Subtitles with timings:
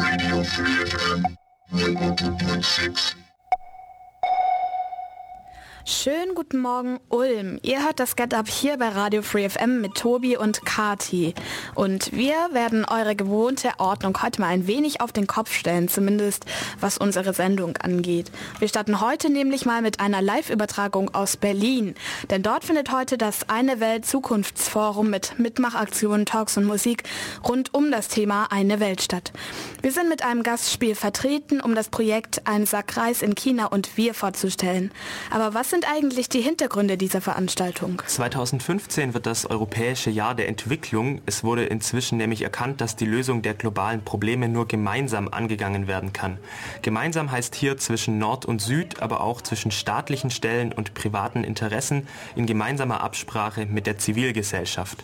[0.00, 1.36] Radio Free FM
[1.72, 3.23] 100.6.
[5.86, 7.58] Schönen guten Morgen, Ulm.
[7.62, 11.34] Ihr hört das Get Up hier bei Radio Free FM mit Tobi und Kati.
[11.74, 16.46] Und wir werden eure gewohnte Ordnung heute mal ein wenig auf den Kopf stellen, zumindest
[16.80, 18.32] was unsere Sendung angeht.
[18.60, 21.94] Wir starten heute nämlich mal mit einer Live-Übertragung aus Berlin.
[22.30, 27.02] Denn dort findet heute das Eine Welt Zukunftsforum mit Mitmachaktionen, Talks und Musik
[27.46, 29.34] rund um das Thema Eine Welt statt.
[29.82, 33.98] Wir sind mit einem Gastspiel vertreten, um das Projekt Ein Sack Reis in China und
[33.98, 34.90] wir vorzustellen.
[35.30, 38.00] Aber was sind eigentlich die Hintergründe dieser Veranstaltung?
[38.06, 41.20] 2015 wird das Europäische Jahr der Entwicklung.
[41.26, 46.12] Es wurde inzwischen nämlich erkannt, dass die Lösung der globalen Probleme nur gemeinsam angegangen werden
[46.12, 46.38] kann.
[46.82, 52.06] Gemeinsam heißt hier zwischen Nord und Süd, aber auch zwischen staatlichen Stellen und privaten Interessen
[52.36, 55.02] in gemeinsamer Absprache mit der Zivilgesellschaft.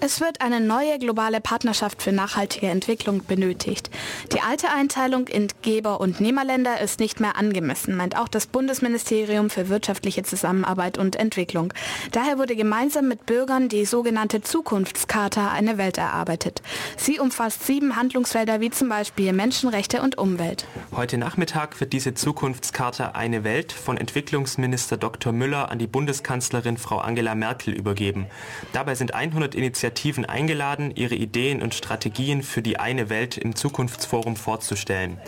[0.00, 3.88] Es wird eine neue globale Partnerschaft für nachhaltige Entwicklung benötigt.
[4.34, 9.48] Die alte Einteilung in Geber- und Nehmerländer ist nicht mehr angemessen, meint auch das Bundesministerium
[9.48, 11.72] für Wirtschaft wirtschaftliche Zusammenarbeit und Entwicklung.
[12.10, 16.60] Daher wurde gemeinsam mit Bürgern die sogenannte Zukunftscharta eine Welt erarbeitet.
[16.96, 20.66] Sie umfasst sieben Handlungsfelder wie zum Beispiel Menschenrechte und Umwelt.
[20.94, 25.32] Heute Nachmittag wird diese Zukunftscharta eine Welt von Entwicklungsminister Dr.
[25.32, 28.26] Müller an die Bundeskanzlerin Frau Angela Merkel übergeben.
[28.72, 34.34] Dabei sind 100 Initiativen eingeladen, ihre Ideen und Strategien für die eine Welt im Zukunftsforum
[34.34, 35.18] vorzustellen.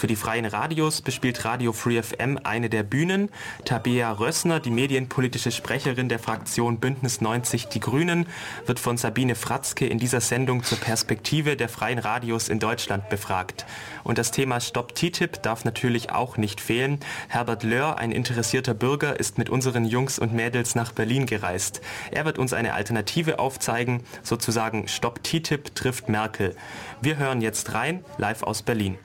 [0.00, 3.28] Für die freien Radios bespielt Radio Free FM eine der Bühnen.
[3.66, 8.26] Tabea Rössner, die medienpolitische Sprecherin der Fraktion Bündnis 90 Die Grünen,
[8.64, 13.66] wird von Sabine Fratzke in dieser Sendung zur Perspektive der freien Radios in Deutschland befragt.
[14.02, 17.00] Und das Thema Stop TTIP darf natürlich auch nicht fehlen.
[17.28, 21.82] Herbert Löhr, ein interessierter Bürger, ist mit unseren Jungs und Mädels nach Berlin gereist.
[22.10, 26.56] Er wird uns eine Alternative aufzeigen, sozusagen Stop TTIP trifft Merkel.
[27.02, 28.96] Wir hören jetzt rein, live aus Berlin.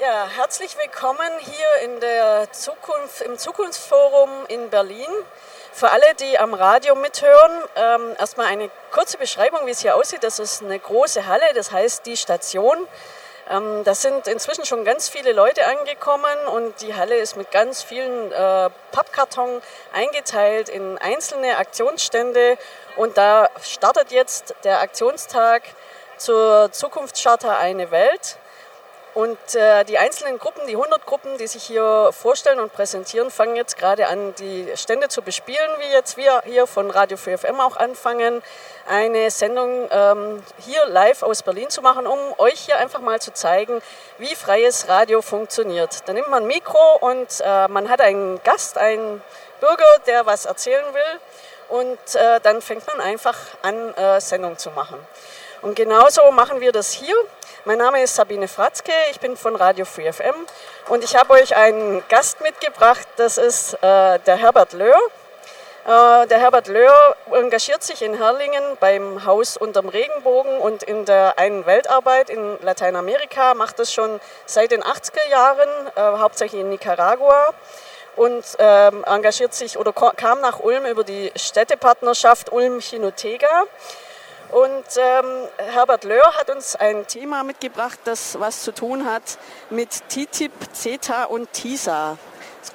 [0.00, 5.08] Ja, herzlich willkommen hier in der Zukunft, im Zukunftsforum in Berlin.
[5.72, 10.22] Für alle, die am Radio mithören, ähm, erstmal eine kurze Beschreibung, wie es hier aussieht.
[10.22, 12.76] Das ist eine große Halle, das heißt die Station.
[13.50, 17.82] Ähm, da sind inzwischen schon ganz viele Leute angekommen und die Halle ist mit ganz
[17.82, 19.60] vielen äh, Pappkarton
[19.92, 22.56] eingeteilt in einzelne Aktionsstände.
[22.94, 25.62] Und da startet jetzt der Aktionstag
[26.18, 28.38] zur Zukunftscharta Eine Welt.
[29.14, 33.56] Und äh, die einzelnen Gruppen, die 100 Gruppen, die sich hier vorstellen und präsentieren, fangen
[33.56, 37.76] jetzt gerade an, die Stände zu bespielen, wie jetzt wir hier von Radio 4FM auch
[37.76, 38.42] anfangen,
[38.86, 43.32] eine Sendung ähm, hier live aus Berlin zu machen, um euch hier einfach mal zu
[43.32, 43.80] zeigen,
[44.18, 46.06] wie freies Radio funktioniert.
[46.06, 49.22] Da nimmt man ein Mikro und äh, man hat einen Gast, einen
[49.60, 51.20] Bürger, der was erzählen will
[51.68, 54.98] und äh, dann fängt man einfach an, äh, Sendung zu machen.
[55.62, 57.14] Und genauso machen wir das hier.
[57.68, 60.34] Mein Name ist Sabine Fratzke, ich bin von Radio Free FM
[60.88, 64.96] und ich habe euch einen Gast mitgebracht, das ist äh, der Herbert Löhr.
[65.84, 71.38] Äh, der Herbert Löhr engagiert sich in Herrlingen beim Haus unterm Regenbogen und in der
[71.38, 77.52] einen Weltarbeit in Lateinamerika, macht das schon seit den 80er Jahren, äh, hauptsächlich in Nicaragua
[78.16, 83.66] und ähm, engagiert sich oder kam nach Ulm über die Städtepartnerschaft Ulm-Chinotega.
[84.50, 85.26] Und ähm,
[85.58, 89.38] Herbert Löhr hat uns ein Thema mitgebracht, das was zu tun hat
[89.68, 92.16] mit TTIP, CETA und TISA.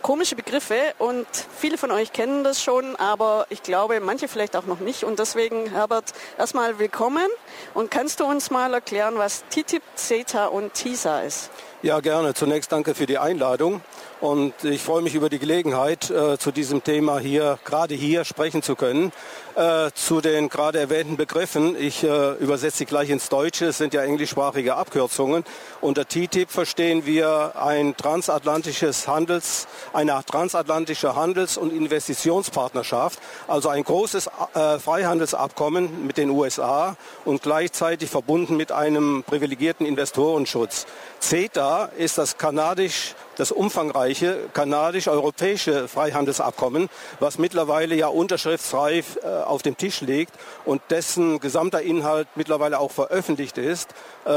[0.02, 1.26] Komische Begriffe und
[1.58, 5.04] viele von euch kennen das schon, aber ich glaube, manche vielleicht auch noch nicht.
[5.04, 6.06] Und deswegen, Herbert,
[6.38, 7.28] erstmal willkommen.
[7.74, 11.50] Und kannst du uns mal erklären, was TTIP, CETA und TISA ist?
[11.82, 12.34] Ja, gerne.
[12.34, 13.82] Zunächst danke für die Einladung.
[14.24, 18.64] Und ich freue mich über die Gelegenheit, äh, zu diesem Thema hier, gerade hier sprechen
[18.64, 19.12] zu können.
[19.56, 21.76] Äh, zu den gerade erwähnten Begriffen.
[21.80, 23.66] Ich äh, übersetze sie gleich ins Deutsche.
[23.66, 25.44] Es sind ja englischsprachige Abkürzungen.
[25.80, 34.28] Unter TTIP verstehen wir ein transatlantisches Handels, eine transatlantische Handels- und Investitionspartnerschaft, also ein großes
[34.56, 40.88] äh, Freihandelsabkommen mit den USA und gleichzeitig verbunden mit einem privilegierten Investorenschutz.
[41.20, 46.90] CETA ist das kanadisch das umfangreiche kanadisch-europäische Freihandelsabkommen,
[47.20, 50.34] was mittlerweile ja unterschriftsreif äh, auf dem Tisch liegt
[50.66, 53.92] und dessen gesamter Inhalt mittlerweile auch veröffentlicht ist,
[54.26, 54.32] äh,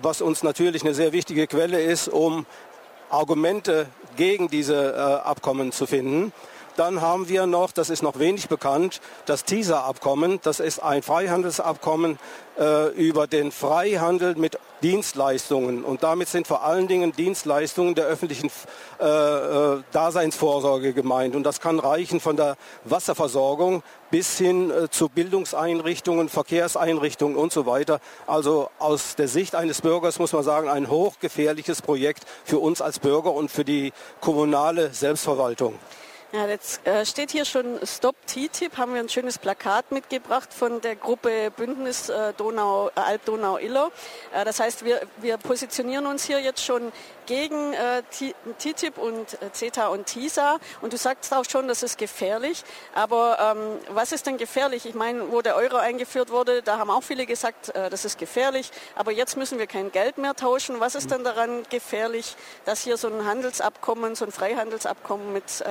[0.00, 2.46] was uns natürlich eine sehr wichtige Quelle ist, um
[3.10, 3.86] Argumente
[4.16, 6.32] gegen diese äh, Abkommen zu finden.
[6.76, 10.40] Dann haben wir noch, das ist noch wenig bekannt, das TISA-Abkommen.
[10.42, 12.18] Das ist ein Freihandelsabkommen
[12.58, 15.84] äh, über den Freihandel mit Dienstleistungen.
[15.84, 18.50] Und damit sind vor allen Dingen Dienstleistungen der öffentlichen
[19.00, 21.36] äh, äh, Daseinsvorsorge gemeint.
[21.36, 27.66] Und das kann reichen von der Wasserversorgung bis hin äh, zu Bildungseinrichtungen, Verkehrseinrichtungen und so
[27.66, 28.00] weiter.
[28.26, 32.98] Also aus der Sicht eines Bürgers muss man sagen, ein hochgefährliches Projekt für uns als
[32.98, 35.78] Bürger und für die kommunale Selbstverwaltung.
[36.34, 40.80] Ja, jetzt äh, steht hier schon Stop TTIP, haben wir ein schönes Plakat mitgebracht von
[40.80, 43.90] der Gruppe Bündnis äh, Donau, äh, Alb-Donau-Iller.
[44.34, 46.90] Äh, das heißt, wir, wir positionieren uns hier jetzt schon
[47.24, 47.72] gegen
[48.58, 50.58] TTIP und CETA und TISA.
[50.80, 52.64] Und du sagst auch schon, das ist gefährlich.
[52.94, 54.86] Aber ähm, was ist denn gefährlich?
[54.86, 58.72] Ich meine, wo der Euro eingeführt wurde, da haben auch viele gesagt, das ist gefährlich.
[58.96, 60.80] Aber jetzt müssen wir kein Geld mehr tauschen.
[60.80, 62.34] Was ist denn daran gefährlich,
[62.64, 65.68] dass hier so ein Handelsabkommen, so ein Freihandelsabkommen mit äh,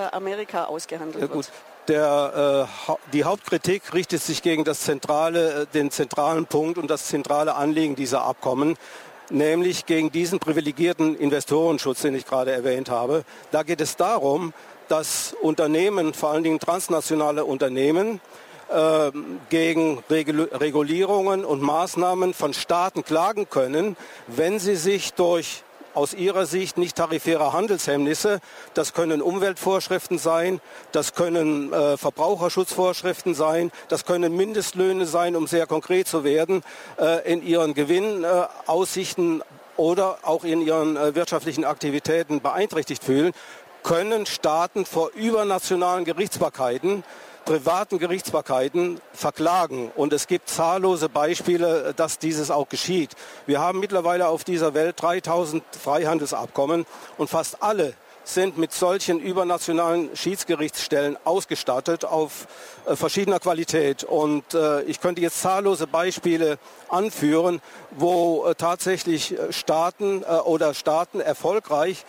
[0.52, 1.52] Amerika ausgehandelt ja, wird?
[1.88, 7.08] Der, äh, die Hauptkritik richtet sich gegen das zentrale, äh, den zentralen Punkt und das
[7.08, 8.78] zentrale Anliegen dieser Abkommen
[9.34, 13.24] nämlich gegen diesen privilegierten Investorenschutz, den ich gerade erwähnt habe.
[13.52, 14.54] Da geht es darum,
[14.90, 18.20] dass Unternehmen, vor allen Dingen transnationale Unternehmen,
[18.68, 19.12] äh,
[19.50, 23.96] gegen Regulierungen und Maßnahmen von Staaten klagen können,
[24.28, 25.64] wenn sie sich durch
[25.94, 28.40] aus Ihrer Sicht nicht tarifäre Handelshemmnisse.
[28.74, 30.62] Das können Umweltvorschriften sein,
[30.92, 36.64] das können äh, Verbraucherschutzvorschriften sein, das können Mindestlöhne sein, um sehr konkret zu werden,
[37.00, 39.44] äh, in Ihren Gewinnaussichten
[39.78, 43.32] oder auch in ihren äh, wirtschaftlichen Aktivitäten beeinträchtigt fühlen,
[43.84, 47.04] können Staaten vor übernationalen Gerichtsbarkeiten
[47.46, 49.92] privaten Gerichtsbarkeiten verklagen.
[49.96, 53.12] Und es gibt zahllose Beispiele, dass dieses auch geschieht.
[53.46, 56.86] Wir haben mittlerweile auf dieser Welt 3000 Freihandelsabkommen
[57.18, 57.94] und fast alle
[58.24, 62.48] sind mit solchen übernationalen Schiedsgerichtsstellen ausgestattet auf
[62.86, 64.04] äh, verschiedener Qualität.
[64.04, 66.58] Und äh, ich könnte jetzt zahllose Beispiele
[66.90, 67.62] anführen,
[67.92, 72.06] wo äh, tatsächlich Staaten oder Staaten erfolgreich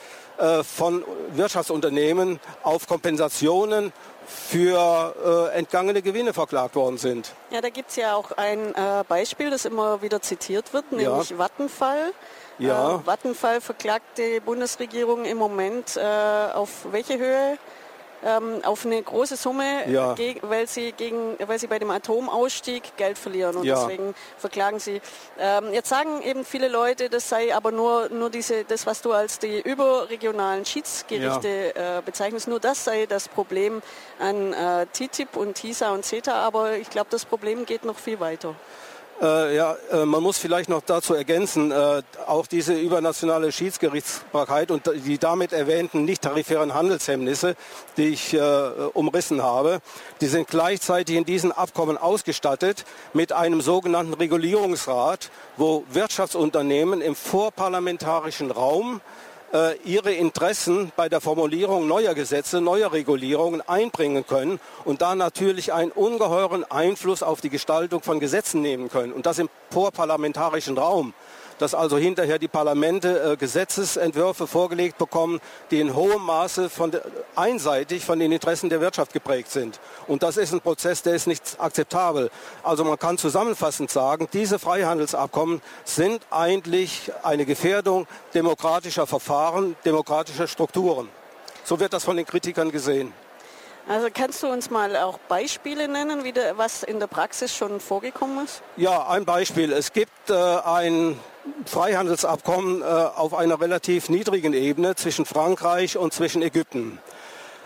[0.62, 1.05] von
[1.35, 3.93] Wirtschaftsunternehmen auf Kompensationen
[4.26, 7.32] für äh, entgangene Gewinne verklagt worden sind.
[7.50, 11.30] Ja, da gibt es ja auch ein äh, Beispiel, das immer wieder zitiert wird, nämlich
[11.30, 11.38] ja.
[11.38, 12.12] Vattenfall.
[12.58, 12.96] Ja.
[12.96, 16.00] Äh, Vattenfall verklagt die Bundesregierung im Moment äh,
[16.54, 17.58] auf welche Höhe?
[18.24, 20.14] Ähm, auf eine große Summe, ja.
[20.42, 23.74] weil, sie gegen, weil sie bei dem Atomausstieg Geld verlieren und ja.
[23.74, 25.00] deswegen verklagen sie.
[25.38, 29.12] Ähm, jetzt sagen eben viele Leute, das sei aber nur, nur diese, das, was du
[29.12, 31.98] als die überregionalen Schiedsgerichte ja.
[31.98, 33.82] äh, bezeichnest, nur das sei das Problem
[34.19, 38.20] an äh, TTIP und TISA und CETA, aber ich glaube, das Problem geht noch viel
[38.20, 38.54] weiter.
[39.22, 44.90] Äh, ja, äh, man muss vielleicht noch dazu ergänzen, äh, auch diese übernationale Schiedsgerichtsbarkeit und
[45.06, 47.54] die damit erwähnten nicht tarifären Handelshemmnisse,
[47.96, 48.40] die ich äh,
[48.94, 49.80] umrissen habe,
[50.20, 58.50] die sind gleichzeitig in diesen Abkommen ausgestattet mit einem sogenannten Regulierungsrat, wo Wirtschaftsunternehmen im vorparlamentarischen
[58.50, 59.00] Raum
[59.52, 65.72] äh, ihre Interessen bei der Formulierung neuer Gesetze, neuer Regulierungen einbringen können und da natürlich
[65.72, 69.12] einen ungeheuren Einfluss auf die Gestaltung von Gesetzen nehmen können.
[69.12, 71.14] Und das im vorparlamentarischen Raum
[71.58, 75.40] dass also hinterher die Parlamente äh, Gesetzesentwürfe vorgelegt bekommen,
[75.70, 76.93] die in hohem Maße von
[77.37, 79.81] einseitig von den Interessen der Wirtschaft geprägt sind.
[80.06, 82.31] Und das ist ein Prozess, der ist nicht akzeptabel.
[82.62, 91.08] Also man kann zusammenfassend sagen, diese Freihandelsabkommen sind eigentlich eine Gefährdung demokratischer Verfahren, demokratischer Strukturen.
[91.64, 93.12] So wird das von den Kritikern gesehen.
[93.92, 97.78] Also kannst du uns mal auch Beispiele nennen, wie de, was in der Praxis schon
[97.78, 98.62] vorgekommen ist?
[98.78, 99.70] Ja, ein Beispiel.
[99.70, 101.20] Es gibt äh, ein
[101.66, 107.00] Freihandelsabkommen äh, auf einer relativ niedrigen Ebene zwischen Frankreich und zwischen Ägypten.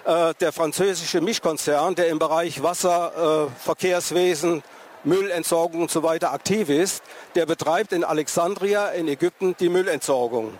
[0.04, 4.64] Äh, der französische Mischkonzern, der im Bereich Wasser, äh, Verkehrswesen,
[5.04, 7.04] Müllentsorgung und so aktiv ist,
[7.36, 10.58] der betreibt in Alexandria in Ägypten die Müllentsorgung.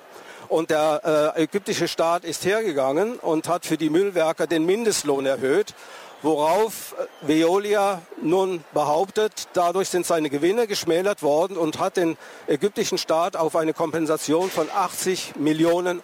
[0.48, 5.74] Und der äh, ägyptische Staat ist hergegangen und hat für die Müllwerker den Mindestlohn erhöht,
[6.22, 12.98] worauf äh, Veolia nun behauptet, dadurch sind seine Gewinne geschmälert worden und hat den ägyptischen
[12.98, 16.02] Staat auf eine Kompensation von 80 Millionen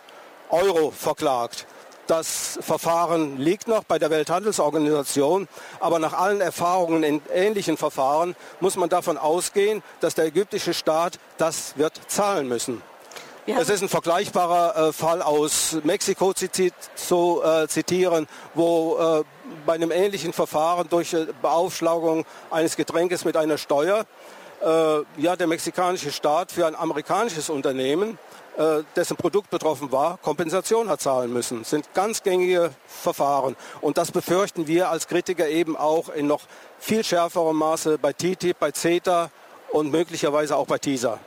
[0.51, 1.67] Euro verklagt.
[2.09, 8.77] Das Verfahren liegt noch bei der Welthandelsorganisation, aber nach allen Erfahrungen in ähnlichen Verfahren muss
[8.77, 12.83] man davon ausgehen, dass der ägyptische Staat das wird zahlen müssen.
[13.45, 19.25] Es ist ein vergleichbarer äh, Fall aus Mexiko zitiert, zu äh, zitieren, wo äh,
[19.67, 24.07] bei einem ähnlichen Verfahren durch äh, Beaufschlagung eines Getränkes mit einer Steuer
[24.63, 24.67] äh,
[25.21, 28.19] ja, der mexikanische Staat für ein amerikanisches Unternehmen
[28.97, 31.61] dessen Produkt betroffen war, Kompensation hat zahlen müssen.
[31.61, 33.57] Das sind ganz gängige Verfahren.
[33.81, 36.43] Und das befürchten wir als Kritiker eben auch in noch
[36.79, 39.31] viel schärferem Maße bei TTIP, bei CETA
[39.71, 41.19] und möglicherweise auch bei TISA.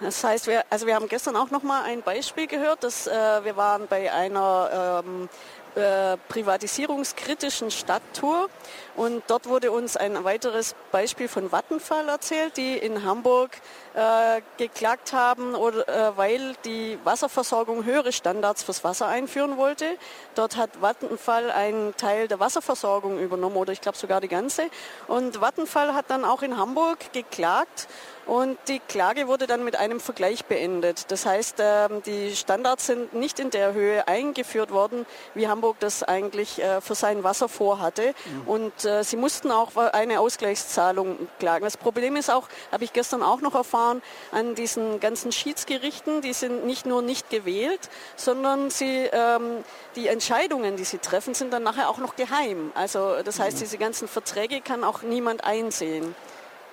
[0.00, 3.10] Das heißt, wir, also wir haben gestern auch noch mal ein Beispiel gehört, dass äh,
[3.44, 5.28] wir waren bei einer ähm,
[5.74, 8.48] äh, privatisierungskritischen Stadttour
[8.96, 13.60] und dort wurde uns ein weiteres Beispiel von Vattenfall erzählt, die in Hamburg
[13.94, 19.96] äh, geklagt haben, oder, äh, weil die Wasserversorgung höhere Standards fürs Wasser einführen wollte.
[20.34, 24.70] Dort hat Vattenfall einen Teil der Wasserversorgung übernommen oder ich glaube sogar die ganze.
[25.06, 27.88] Und Vattenfall hat dann auch in Hamburg geklagt
[28.28, 31.10] und die Klage wurde dann mit einem Vergleich beendet.
[31.10, 36.02] Das heißt, ähm, die Standards sind nicht in der Höhe eingeführt worden, wie Hamburg das
[36.02, 38.14] eigentlich äh, für sein Wasser vorhatte.
[38.26, 38.48] Mhm.
[38.48, 41.64] Und äh, sie mussten auch eine Ausgleichszahlung klagen.
[41.64, 46.34] Das Problem ist auch, habe ich gestern auch noch erfahren, an diesen ganzen Schiedsgerichten, die
[46.34, 49.64] sind nicht nur nicht gewählt, sondern sie, ähm,
[49.96, 52.72] die Entscheidungen, die sie treffen, sind dann nachher auch noch geheim.
[52.74, 53.60] Also das heißt, mhm.
[53.60, 56.14] diese ganzen Verträge kann auch niemand einsehen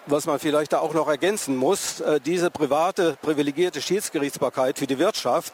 [0.08, 5.00] was man vielleicht da auch noch ergänzen muss, äh, diese private privilegierte Schiedsgerichtsbarkeit für die
[5.00, 5.54] Wirtschaft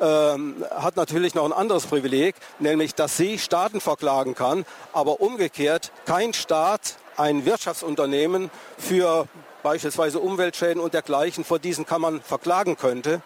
[0.00, 5.92] ähm, hat natürlich noch ein anderes Privileg, nämlich dass sie Staaten verklagen kann, aber umgekehrt
[6.04, 9.28] kein Staat ein Wirtschaftsunternehmen für
[9.62, 13.22] beispielsweise Umweltschäden und dergleichen vor diesen Kammern verklagen könnte.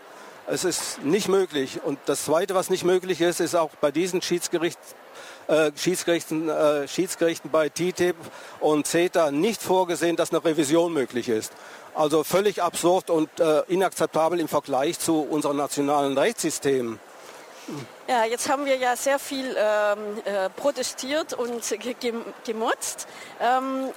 [0.49, 1.81] Es ist nicht möglich.
[1.83, 4.95] Und das Zweite, was nicht möglich ist, ist auch bei diesen Schiedsgerichts
[5.49, 8.17] äh, Schiedsgerichten, äh, Schiedsgerichten bei TTIP
[8.61, 11.53] und CETA nicht vorgesehen, dass eine Revision möglich ist.
[11.95, 16.99] Also völlig absurd und äh, inakzeptabel im Vergleich zu unseren nationalen Rechtssystemen.
[18.09, 21.63] Ja, jetzt haben wir ja sehr viel ähm, äh, protestiert und
[22.45, 23.09] gemotzt.
[23.41, 23.91] Ähm,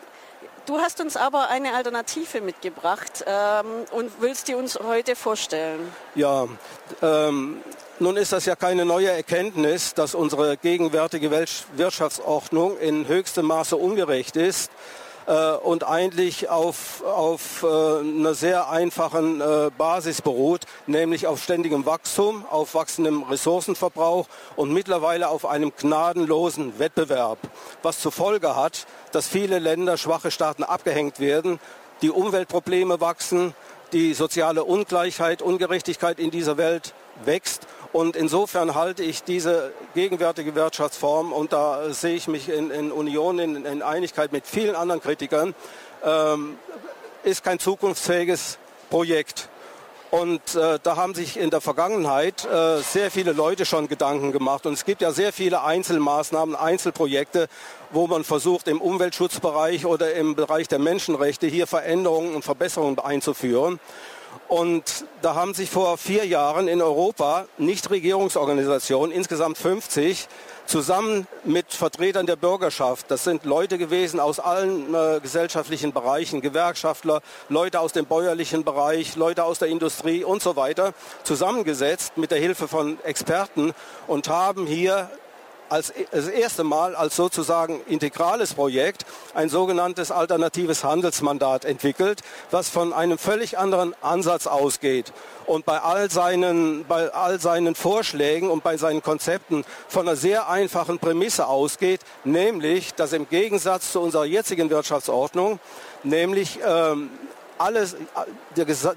[0.66, 5.94] du hast uns aber eine Alternative mitgebracht ähm, und willst die uns heute vorstellen.
[6.16, 6.48] Ja,
[7.02, 7.62] ähm,
[8.00, 11.32] nun ist das ja keine neue Erkenntnis, dass unsere gegenwärtige
[11.76, 14.72] Wirtschaftsordnung in höchstem Maße ungerecht ist
[15.26, 21.86] äh, und eigentlich auf, auf äh, einer sehr einfachen äh, Basis beruht, nämlich auf ständigem
[21.86, 27.40] Wachstum, auf wachsendem Ressourcenverbrauch und mittlerweile auf einem gnadenlosen Wettbewerb,
[27.84, 31.60] was zur Folge hat, dass viele Länder, schwache Staaten abgehängt werden,
[32.02, 33.54] die Umweltprobleme wachsen,
[33.92, 36.94] die soziale Ungleichheit, Ungerechtigkeit in dieser Welt
[37.26, 42.92] wächst und insofern halte ich diese gegenwärtige Wirtschaftsform, und da sehe ich mich in, in
[42.92, 45.56] Union, in, in, Einigkeit mit vielen anderen Kritikern,
[46.04, 46.58] ähm,
[47.24, 49.50] ist kein zukunftsfähiges Projekt.
[50.12, 54.66] Und äh, da haben sich in der Vergangenheit äh, sehr viele Leute schon Gedanken gemacht.
[54.66, 57.48] Und es gibt ja sehr viele Einzelmaßnahmen, Einzelprojekte,
[57.92, 63.80] wo man versucht, im Umweltschutzbereich oder im Bereich der Menschenrechte hier Veränderungen und Verbesserungen einzuführen.
[64.48, 70.28] Und da haben sich vor vier Jahren in Europa Nichtregierungsorganisationen, insgesamt 50,
[70.66, 77.22] zusammen mit Vertretern der Bürgerschaft, das sind Leute gewesen aus allen äh, gesellschaftlichen Bereichen, Gewerkschaftler,
[77.50, 80.94] Leute aus dem bäuerlichen Bereich, Leute aus der Industrie und so weiter,
[81.24, 83.74] zusammengesetzt mit der Hilfe von Experten
[84.08, 85.10] und haben hier
[85.70, 92.22] als das erste Mal als sozusagen integrales Projekt ein sogenanntes alternatives Handelsmandat entwickelt,
[92.52, 95.14] was von einem völlig anderen Ansatz ausgeht
[95.46, 100.50] und bei all seinen, bei all seinen Vorschlägen und bei seinen Konzepten von einer sehr
[100.50, 105.60] einfachen Prämisse ausgeht, nämlich, dass im Gegensatz zu unserer jetzigen Wirtschaftsordnung,
[106.04, 107.10] nämlich ähm,
[107.60, 107.96] alles,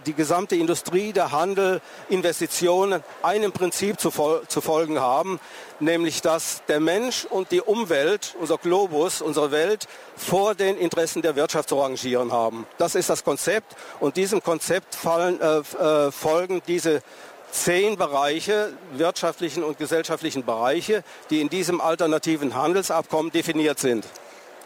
[0.06, 5.40] die gesamte Industrie, der Handel, Investitionen einem Prinzip zu, folgen haben,
[5.80, 11.36] nämlich dass der Mensch und die Umwelt, unser Globus, unsere Welt vor den Interessen der
[11.36, 12.66] Wirtschaft zu rangieren haben.
[12.78, 17.02] Das ist das Konzept und diesem Konzept fallen, äh, äh, folgen diese
[17.50, 24.06] zehn Bereiche, wirtschaftlichen und gesellschaftlichen Bereiche, die in diesem alternativen Handelsabkommen definiert sind.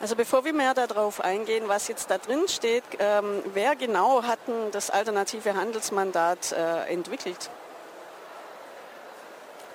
[0.01, 4.39] Also bevor wir mehr darauf eingehen, was jetzt da drin steht, ähm, wer genau hat
[4.73, 7.51] das alternative Handelsmandat äh, entwickelt?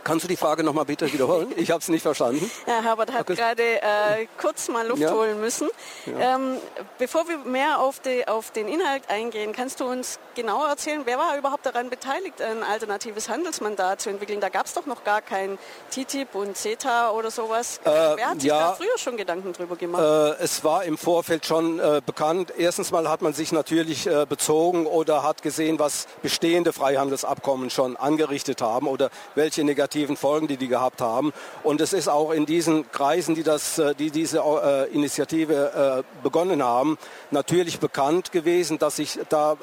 [0.03, 1.51] Kannst du die Frage nochmal bitte wiederholen?
[1.57, 2.49] Ich habe es nicht verstanden.
[2.65, 3.35] Ja, Herbert hat okay.
[3.35, 5.11] gerade äh, kurz mal Luft ja.
[5.11, 5.69] holen müssen.
[6.07, 6.35] Ja.
[6.35, 6.57] Ähm,
[6.97, 11.19] bevor wir mehr auf, die, auf, den Inhalt eingehen, kannst du uns genauer erzählen, wer
[11.19, 14.39] war überhaupt daran beteiligt, ein alternatives Handelsmandat zu entwickeln?
[14.39, 15.59] Da gab es doch noch gar kein
[15.91, 17.79] TTIP und CETA oder sowas.
[17.83, 20.01] Äh, wer hat sich ja, da früher schon Gedanken drüber gemacht?
[20.01, 22.53] Äh, es war im Vorfeld schon äh, bekannt.
[22.57, 27.97] Erstens mal hat man sich natürlich äh, bezogen oder hat gesehen, was bestehende Freihandelsabkommen schon
[27.97, 31.33] angerichtet haben oder welche negativen negativen Folgen, die die gehabt haben.
[31.63, 36.23] Und es ist auch in diesen Kreisen, die, das, äh, die diese äh, Initiative äh,
[36.23, 36.97] begonnen haben,
[37.29, 39.57] natürlich bekannt gewesen, dass sich da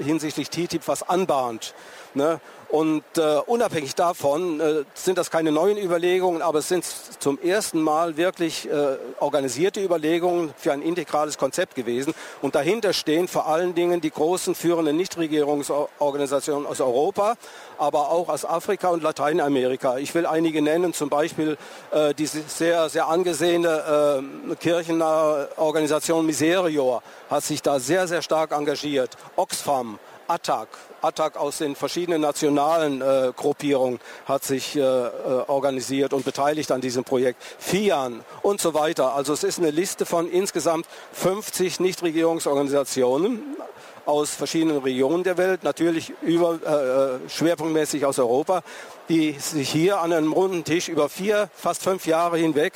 [0.00, 1.74] äh, hinsichtlich TTIP was anbahnt.
[2.14, 2.40] Ne?
[2.70, 6.84] Und äh, unabhängig davon äh, sind das keine neuen Überlegungen, aber es sind
[7.18, 12.14] zum ersten Mal wirklich äh, organisierte Überlegungen für ein integrales Konzept gewesen.
[12.42, 17.34] Und dahinter stehen vor allen Dingen die großen führenden Nichtregierungsorganisationen aus Europa,
[17.80, 19.96] aber auch aus Afrika und Lateinamerika.
[19.96, 21.56] Ich will einige nennen, zum Beispiel
[21.92, 29.16] äh, die sehr, sehr angesehene äh, Kirchenorganisation Miserior hat sich da sehr, sehr stark engagiert.
[29.36, 29.98] Oxfam,
[30.30, 30.68] Attac,
[31.02, 35.12] Attac aus den verschiedenen nationalen äh, Gruppierungen hat sich äh, äh,
[35.48, 37.42] organisiert und beteiligt an diesem Projekt.
[37.58, 39.14] FIAN und so weiter.
[39.14, 43.42] Also es ist eine Liste von insgesamt 50 Nichtregierungsorganisationen
[44.06, 48.62] aus verschiedenen Regionen der Welt, natürlich über, äh, schwerpunktmäßig aus Europa,
[49.08, 52.74] die sich hier an einem runden Tisch über vier, fast fünf Jahre hinweg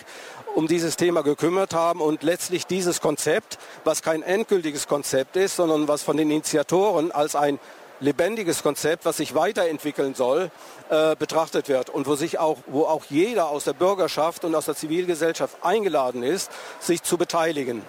[0.55, 5.89] um dieses Thema gekümmert haben und letztlich dieses Konzept, was kein endgültiges Konzept ist, sondern
[5.89, 7.59] was von den Initiatoren als ein
[8.01, 10.51] lebendiges Konzept, was sich weiterentwickeln soll,
[10.91, 14.67] äh, betrachtet wird und wo sich auch, wo auch jeder aus der Bürgerschaft und aus
[14.67, 17.83] der Zivilgesellschaft eingeladen ist, sich zu beteiligen.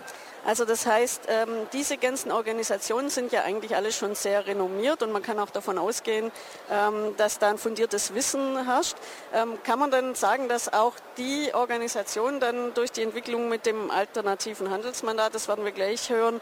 [0.46, 5.12] Also das heißt, ähm, diese ganzen Organisationen sind ja eigentlich alle schon sehr renommiert und
[5.12, 6.32] man kann auch davon ausgehen,
[6.72, 8.96] ähm, dass da ein fundiertes Wissen herrscht.
[9.34, 13.90] Ähm, kann man dann sagen, dass auch die Organisationen dann durch die Entwicklung mit dem
[13.90, 16.42] alternativen Handelsmandat, das werden wir gleich hören,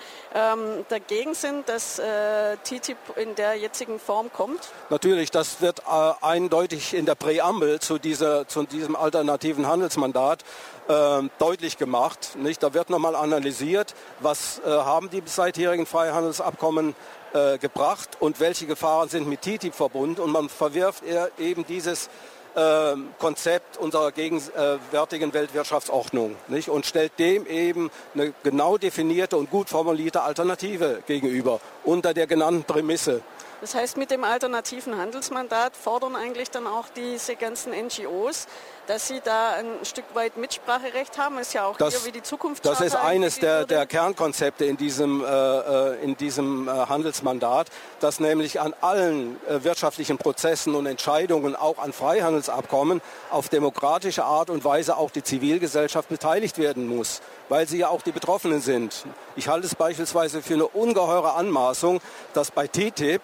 [0.90, 4.70] dagegen sind, dass äh, TTIP in der jetzigen Form kommt?
[4.90, 10.44] Natürlich, das wird äh, eindeutig in der Präambel zu, dieser, zu diesem alternativen Handelsmandat
[10.88, 12.36] äh, deutlich gemacht.
[12.36, 12.64] Nicht?
[12.64, 16.96] Da wird nochmal analysiert, was äh, haben die bisherige Freihandelsabkommen
[17.34, 20.22] äh, gebracht und welche Gefahren sind mit TTIP verbunden.
[20.22, 21.04] Und man verwirft
[21.38, 22.10] eben dieses
[22.56, 26.70] äh, Konzept unserer gegenwärtigen Weltwirtschaftsordnung nicht?
[26.70, 32.64] und stellt dem eben eine genau definierte und gut formulierte Alternative gegenüber unter der genannten
[32.64, 33.22] Prämisse.
[33.62, 38.48] Das heißt, mit dem alternativen Handelsmandat fordern eigentlich dann auch diese ganzen NGOs,
[38.88, 41.38] dass sie da ein Stück weit Mitspracherecht haben.
[41.38, 42.66] Ist ja auch das, hier wie die Zukunft.
[42.66, 47.68] Das ist eines der, der, Kernkonzepte in diesem, äh, äh, in diesem äh, Handelsmandat,
[48.00, 54.50] dass nämlich an allen äh, wirtschaftlichen Prozessen und Entscheidungen, auch an Freihandelsabkommen, auf demokratische Art
[54.50, 59.06] und Weise auch die Zivilgesellschaft beteiligt werden muss, weil sie ja auch die Betroffenen sind.
[59.36, 62.02] Ich halte es beispielsweise für eine ungeheure Anmaßung,
[62.34, 63.22] dass bei TTIP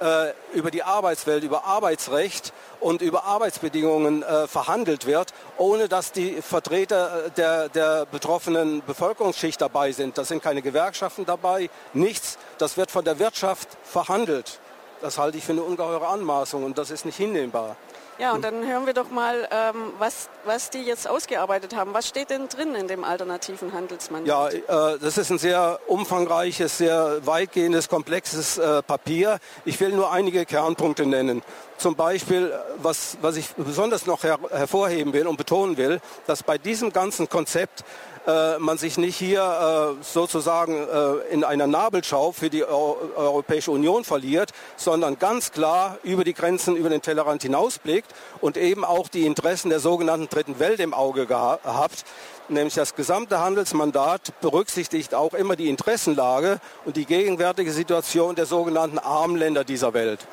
[0.00, 6.42] äh, über die Arbeitswelt, über Arbeitsrecht und über Arbeitsbedingungen äh, verhandelt wird, ohne dass die
[6.42, 10.18] Vertreter äh, der, der betroffenen Bevölkerungsschicht dabei sind.
[10.18, 12.38] Da sind keine Gewerkschaften dabei, nichts.
[12.58, 14.60] Das wird von der Wirtschaft verhandelt.
[15.00, 17.76] Das halte ich für eine ungeheure Anmaßung und das ist nicht hinnehmbar.
[18.22, 21.92] Ja, und dann hören wir doch mal, ähm, was, was die jetzt ausgearbeitet haben.
[21.92, 24.54] Was steht denn drin in dem alternativen Handelsmandat?
[24.68, 29.40] Ja, äh, das ist ein sehr umfangreiches, sehr weitgehendes, komplexes äh, Papier.
[29.64, 31.42] Ich will nur einige Kernpunkte nennen.
[31.78, 36.58] Zum Beispiel, was, was ich besonders noch her hervorheben will und betonen will, dass bei
[36.58, 37.82] diesem ganzen Konzept
[38.26, 43.70] äh, man sich nicht hier äh, sozusagen äh, in einer Nabelschau für die Euro Europäische
[43.70, 49.08] Union verliert, sondern ganz klar über die Grenzen, über den Tellerrand hinausblickt und eben auch
[49.08, 52.04] die Interessen der sogenannten Dritten Welt im Auge gehabt.
[52.48, 58.98] Nämlich das gesamte Handelsmandat berücksichtigt auch immer die Interessenlage und die gegenwärtige Situation der sogenannten
[58.98, 60.26] armen Länder dieser Welt.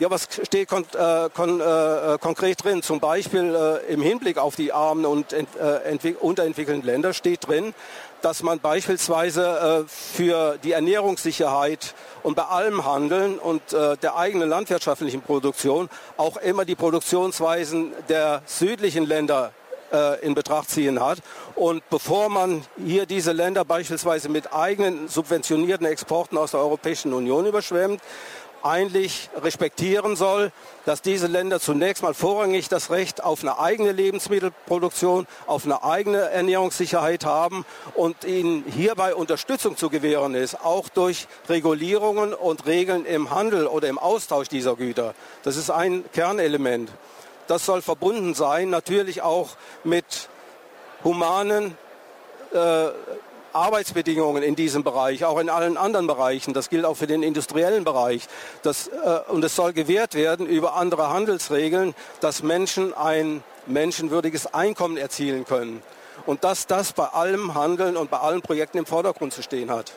[0.00, 2.82] Ja, was steht kon äh, kon äh, konkret drin?
[2.82, 7.74] Zum Beispiel äh, im Hinblick auf die armen und äh, unterentwickelten Länder steht drin,
[8.22, 14.48] dass man beispielsweise äh, für die Ernährungssicherheit und bei allem Handeln und äh, der eigenen
[14.48, 19.52] landwirtschaftlichen Produktion auch immer die Produktionsweisen der südlichen Länder
[20.20, 21.20] in Betracht ziehen hat.
[21.54, 27.46] Und bevor man hier diese Länder beispielsweise mit eigenen subventionierten Exporten aus der Europäischen Union
[27.46, 28.02] überschwemmt,
[28.62, 30.52] eigentlich respektieren soll,
[30.84, 36.18] dass diese Länder zunächst mal vorrangig das Recht auf eine eigene Lebensmittelproduktion, auf eine eigene
[36.18, 43.30] Ernährungssicherheit haben und ihnen hierbei Unterstützung zu gewähren ist, auch durch Regulierungen und Regeln im
[43.30, 45.14] Handel oder im Austausch dieser Güter.
[45.42, 46.90] Das ist ein Kernelement.
[47.46, 49.50] Das soll verbunden sein, natürlich auch
[49.84, 50.28] mit
[51.04, 51.76] humanen
[52.52, 52.88] äh,
[53.52, 56.54] Arbeitsbedingungen in diesem Bereich, auch in allen anderen Bereichen.
[56.54, 58.26] Das gilt auch für den industriellen Bereich.
[58.62, 64.96] Das, äh, und es soll gewährt werden über andere Handelsregeln, dass Menschen ein menschenwürdiges Einkommen
[64.96, 65.82] erzielen können.
[66.26, 69.92] Und dass das bei allem Handeln und bei allen Projekten im Vordergrund zu stehen hat.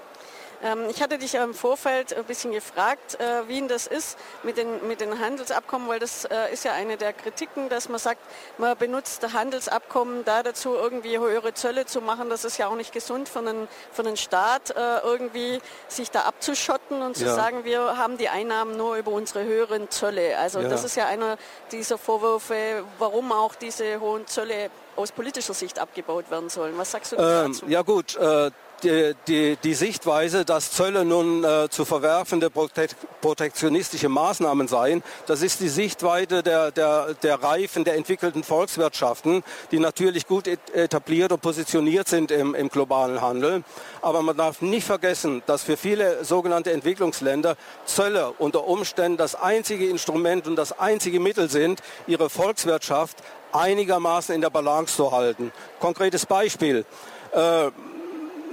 [0.63, 4.58] Ähm, ich hatte dich ja im Vorfeld ein bisschen gefragt, äh, wie das ist mit
[4.58, 8.21] den, mit den Handelsabkommen, weil das äh, ist ja eine der Kritiken, dass man sagt,
[8.58, 12.30] man benutzt Handelsabkommen da dazu, irgendwie höhere Zölle zu machen.
[12.30, 16.21] Das ist ja auch nicht gesund für einen, für einen Staat, äh, irgendwie sich da
[16.21, 17.36] abzuschotten und zu ja.
[17.36, 20.38] sagen, wir haben die Einnahmen nur über unsere höheren Zölle.
[20.38, 20.69] Also ja.
[20.69, 21.38] das ist ja einer
[21.71, 26.78] dieser Vorwürfe, warum auch diese hohen Zölle aus politischer Sicht abgebaut werden sollen.
[26.78, 27.65] Was sagst du ähm, dazu?
[27.67, 28.52] Ja gut, äh,
[28.84, 32.91] die, die, die, Sichtweise, dass Zölle nun äh, zu verwerfende protek
[33.22, 39.78] protektionistische Maßnahmen seien, das ist die Sichtweise der, der, der reifen, der entwickelten Volkswirtschaften, die
[39.78, 43.63] natürlich gut etabliert und positioniert sind im, im globalen Handel.
[44.02, 49.88] Aber man darf nicht vergessen, dass für viele sogenannte Entwicklungsländer Zölle unter Umständen das einzige
[49.88, 53.17] Instrument und das einzige Mittel sind, ihre Volkswirtschaft
[53.52, 55.52] einigermaßen in der Balance zu halten.
[55.80, 56.86] Konkretes Beispiel.
[57.34, 57.70] Äh,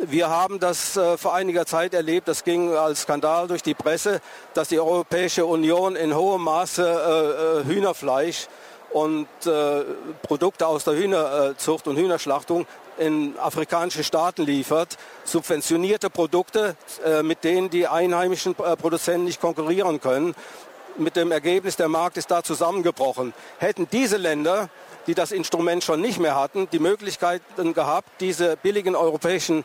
[0.06, 4.20] wir haben das äh, vor einiger Zeit erlebt, das ging als Skandal durch die Presse,
[4.54, 8.46] dass die Europäische Union in hohem Maße äh, äh Hühnerfleisch
[8.90, 9.28] und
[10.22, 16.74] Produkte aus der Hühnerzucht und Hühnerschlachtung in afrikanische Staaten liefert, subventionierte Produkte,
[17.22, 20.34] mit denen die einheimischen Produzenten nicht konkurrieren können.
[20.96, 23.34] Mit dem Ergebnis, der Markt ist da zusammengebrochen.
[23.58, 24.70] Hätten diese Länder
[25.08, 29.64] die das Instrument schon nicht mehr hatten, die Möglichkeiten gehabt, diese billigen europäischen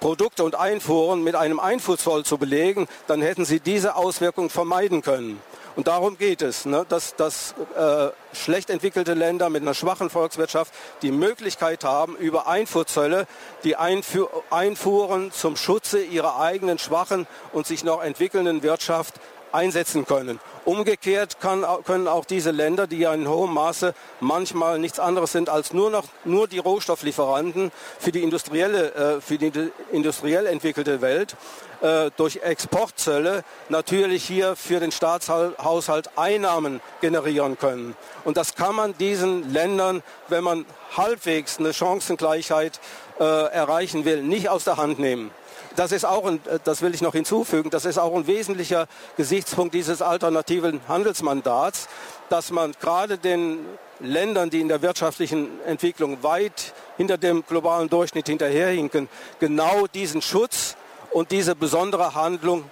[0.00, 5.40] Produkte und Einfuhren mit einem Einfuhrzoll zu belegen, dann hätten sie diese Auswirkung vermeiden können.
[5.74, 10.72] Und darum geht es, ne, dass, dass äh, schlecht entwickelte Länder mit einer schwachen Volkswirtschaft
[11.00, 13.26] die Möglichkeit haben, über Einfuhrzölle
[13.64, 19.14] die Einfu Einfuhren zum Schutze ihrer eigenen schwachen und sich noch entwickelnden Wirtschaft
[19.52, 20.40] einsetzen können.
[20.64, 25.48] Umgekehrt kann, können auch diese Länder, die ja in hohem Maße manchmal nichts anderes sind
[25.48, 31.36] als nur noch nur die Rohstofflieferanten für die industrielle, äh, für die industriell entwickelte Welt,
[31.82, 37.96] äh, durch Exportzölle natürlich hier für den Staatshaushalt Einnahmen generieren können.
[38.24, 40.64] Und das kann man diesen Ländern, wenn man
[40.96, 42.78] halbwegs eine Chancengleichheit
[43.18, 45.32] äh, erreichen will, nicht aus der Hand nehmen
[45.76, 48.86] das ist auch, ein, äh, das will ich noch hinzufügen, das ist auch ein wesentlicher
[49.16, 51.88] Gesichtspunkt dieses alternativen Handelsmandats,
[52.28, 53.58] dass man gerade den
[54.00, 59.08] Ländern, die in der wirtschaftlichen Entwicklung weit hinter dem globalen Durchschnitt hinterherhinken,
[59.38, 60.76] genau diesen Schutz
[61.12, 62.70] und diese besondere Handlung,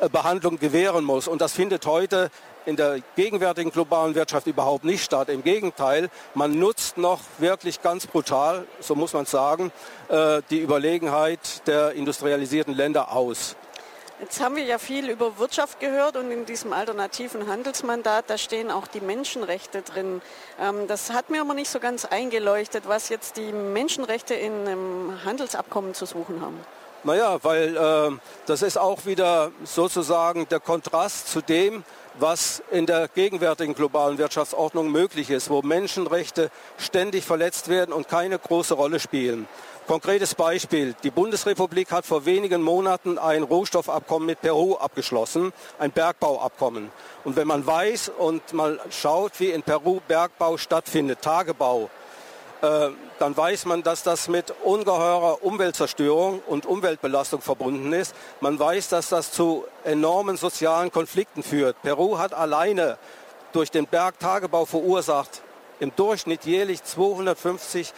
[0.00, 1.28] äh, Behandlung gewähren muss.
[1.28, 2.30] Und das findet heute
[2.66, 5.28] in der gegenwärtigen globalen Wirtschaft überhaupt nicht statt.
[5.28, 9.72] Im Gegenteil, man nutzt noch wirklich ganz brutal, so muss man sagen,
[10.08, 13.56] äh, die Überlegenheit der industrialisierten Länder aus.
[14.22, 18.70] Jetzt haben wir ja viel über Wirtschaft gehört und in diesem alternativen Handelsmandat, da stehen
[18.70, 20.22] auch die Menschenrechte drin.
[20.60, 25.24] Ähm, das hat mir aber nicht so ganz eingeleuchtet, was jetzt die Menschenrechte in einem
[25.24, 26.60] Handelsabkommen zu suchen haben.
[27.02, 31.82] Naja, weil äh, das ist auch wieder sozusagen der Kontrast zu dem,
[32.18, 38.38] was in der gegenwärtigen globalen Wirtschaftsordnung möglich ist, wo Menschenrechte ständig verletzt werden und keine
[38.38, 39.48] große Rolle spielen.
[39.86, 40.94] Konkretes Beispiel.
[41.02, 46.90] Die Bundesrepublik hat vor wenigen Monaten ein Rohstoffabkommen mit Peru abgeschlossen, ein Bergbauabkommen.
[47.24, 51.90] Und wenn man weiß und mal schaut, wie in Peru Bergbau stattfindet, Tagebau,
[52.62, 58.14] dann weiß man, dass das mit ungeheurer Umweltzerstörung und Umweltbelastung verbunden ist.
[58.40, 61.82] Man weiß, dass das zu enormen sozialen Konflikten führt.
[61.82, 62.98] Peru hat alleine
[63.52, 65.42] durch den Bergtagebau verursacht
[65.80, 67.92] im Durchschnitt jährlich 250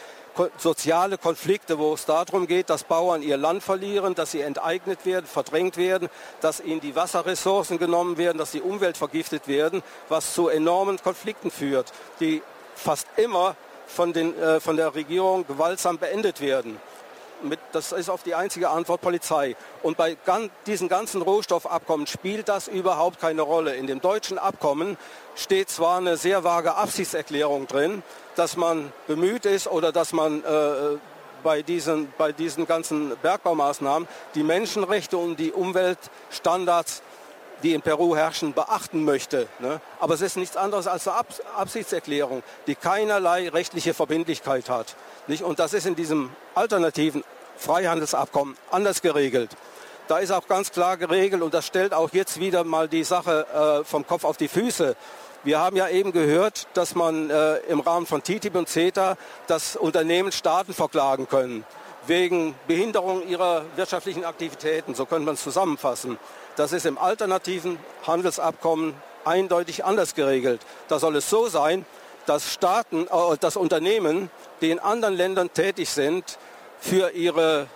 [0.56, 5.26] soziale Konflikte, wo es darum geht, dass Bauern ihr Land verlieren, dass sie enteignet werden,
[5.26, 6.08] verdrängt werden,
[6.40, 11.50] dass ihnen die Wasserressourcen genommen werden, dass die Umwelt vergiftet werden, was zu enormen Konflikten
[11.50, 12.42] führt, die
[12.74, 13.54] fast immer
[13.94, 16.78] von, den, äh, von der Regierung gewaltsam beendet werden.
[17.42, 19.56] Mit, das ist auf die einzige Antwort Polizei.
[19.82, 23.74] Und bei gan diesen ganzen Rohstoffabkommen spielt das überhaupt keine Rolle.
[23.76, 24.96] In dem deutschen Abkommen
[25.34, 28.02] steht zwar eine sehr vage Absichtserklärung drin,
[28.36, 30.96] dass man bemüht ist oder dass man äh,
[31.42, 37.02] bei, diesen, bei diesen ganzen Bergbaumaßnahmen die Menschenrechte und die Umweltstandards
[37.64, 39.48] die in Peru herrschen, beachten möchte.
[39.58, 39.80] Ne?
[39.98, 44.94] Aber es ist nichts anderes als eine Abs Absichtserklärung, die keinerlei rechtliche Verbindlichkeit hat.
[45.26, 45.42] Nicht?
[45.42, 47.24] Und das ist in diesem alternativen
[47.56, 49.50] Freihandelsabkommen anders geregelt.
[50.06, 53.80] Da ist auch ganz klar geregelt und das stellt auch jetzt wieder mal die Sache
[53.80, 54.94] äh, vom Kopf auf die Füße.
[55.44, 59.76] Wir haben ja eben gehört, dass man äh, im Rahmen von TTIP und CETA das
[59.76, 61.64] Unternehmen Staaten verklagen können
[62.06, 64.94] wegen Behinderung ihrer wirtschaftlichen Aktivitäten.
[64.94, 66.18] So könnte man es zusammenfassen.
[66.56, 70.60] Das ist im alternativen Handelsabkommen eindeutig anders geregelt.
[70.88, 71.84] Da soll es so sein,
[72.26, 76.38] dass Staaten, äh, dass Unternehmen, die in anderen Ländern tätig sind,
[76.80, 77.66] für ihre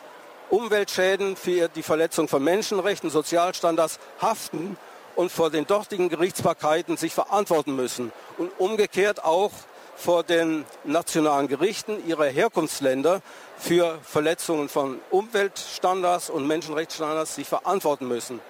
[0.51, 4.79] Umweltschäden für die Verletzung von Menschenrechten, Sozialstandards haften
[5.15, 9.51] und vor den dortigen Gerichtsbarkeiten sich verantworten müssen und umgekehrt auch
[9.97, 13.21] vor den nationalen Gerichten ihrer Herkunftsländer
[13.59, 18.41] für Verletzungen von Umweltstandards und Menschenrechtsstandards sich verantworten müssen.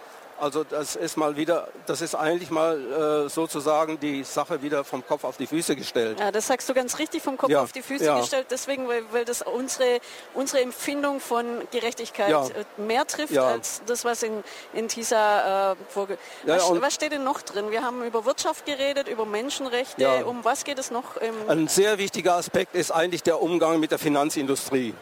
[0.41, 5.05] Also das ist mal wieder, das ist eigentlich mal äh, sozusagen die Sache wieder vom
[5.05, 6.21] Kopf auf die Füße gestellt.
[6.21, 7.63] Ja, das sagst du ganz richtig, vom Kopf ja.
[7.63, 8.21] auf die Füße ja.
[8.21, 8.47] gestellt.
[8.51, 9.99] Deswegen, weil, weil das unsere,
[10.35, 12.47] unsere Empfindung von Gerechtigkeit ja.
[12.47, 16.19] Äh, mehr trifft als das, was in, in TISA äh, vorgeht.
[16.45, 17.71] Was, was, steht denn noch drin?
[17.71, 20.25] Wir haben über Wirtschaft geredet, über Menschenrechte.
[20.25, 21.17] Um was geht es noch?
[21.49, 24.95] Ein sehr wichtiger Aspekt ist eigentlich der Umgang mit der Finanzindustrie.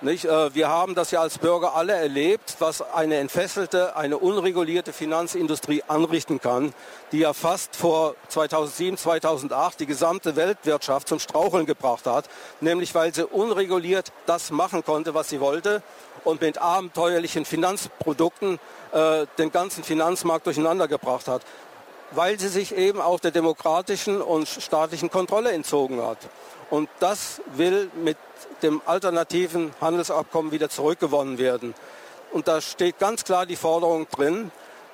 [0.00, 0.26] Nicht?
[0.26, 5.82] Äh, wir haben das ja als Bürger alle erlebt, was eine entfesselte, eine unregulierte Finanzindustrie
[5.88, 6.72] anrichten kann,
[7.10, 12.26] die ja fast vor 2007, 2008 die gesamte Weltwirtschaft zum Straucheln gebracht hat,
[12.60, 15.82] nämlich weil sie unreguliert das machen konnte, was sie wollte
[16.22, 18.60] und mit abenteuerlichen Finanzprodukten
[18.92, 21.42] äh, den ganzen Finanzmarkt durcheinander gebracht hat,
[22.12, 26.18] weil sie sich eben auch der demokratischen und staatlichen Kontrolle entzogen hat.
[26.70, 28.16] Und das will mit
[28.62, 31.74] dem alternativen Handelsabkommen wieder zurückgewonnen werden.
[32.30, 34.50] Und da steht ganz klar die Forderung drin,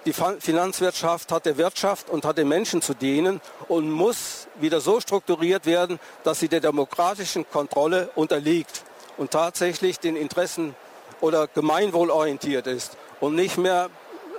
[0.06, 5.00] die Finanzwirtschaft hat der Wirtschaft und hat den Menschen zu dienen und muss wieder so
[5.00, 8.82] strukturiert werden, dass sie der demokratischen Kontrolle unterliegt
[9.16, 10.76] und tatsächlich den Interessen
[11.22, 13.88] oder gemeinwohlorientiert ist und nicht mehr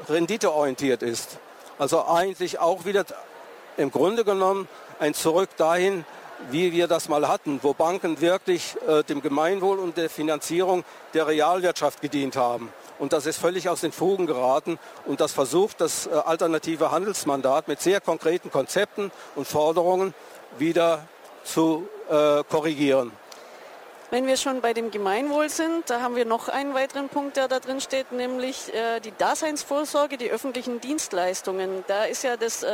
[0.07, 1.39] renditeorientiert ist.
[1.79, 3.05] Also eigentlich auch wieder
[3.75, 4.67] im Grunde genommen
[4.99, 6.05] ein Zurück dahin,
[6.51, 11.27] wie wir das mal hatten, wo Banken wirklich äh, dem Gemeinwohl und der Finanzierung der
[11.27, 12.71] Realwirtschaft gedient haben.
[12.99, 17.67] Und das ist völlig aus den Fugen geraten und das versucht das äh, alternative Handelsmandat
[17.67, 20.13] mit sehr konkreten Konzepten und Forderungen
[20.57, 21.07] wieder
[21.43, 23.11] zu äh, korrigieren.
[24.15, 27.49] Wenn wir schon bei dem Gemeinwohl sind, da haben wir noch einen weiteren Punkt, der
[27.49, 31.83] da drin steht, nämlich äh, die Daseinsvorsorge, die öffentlichen Dienstleistungen.
[31.87, 32.69] Da ist ja das, äh,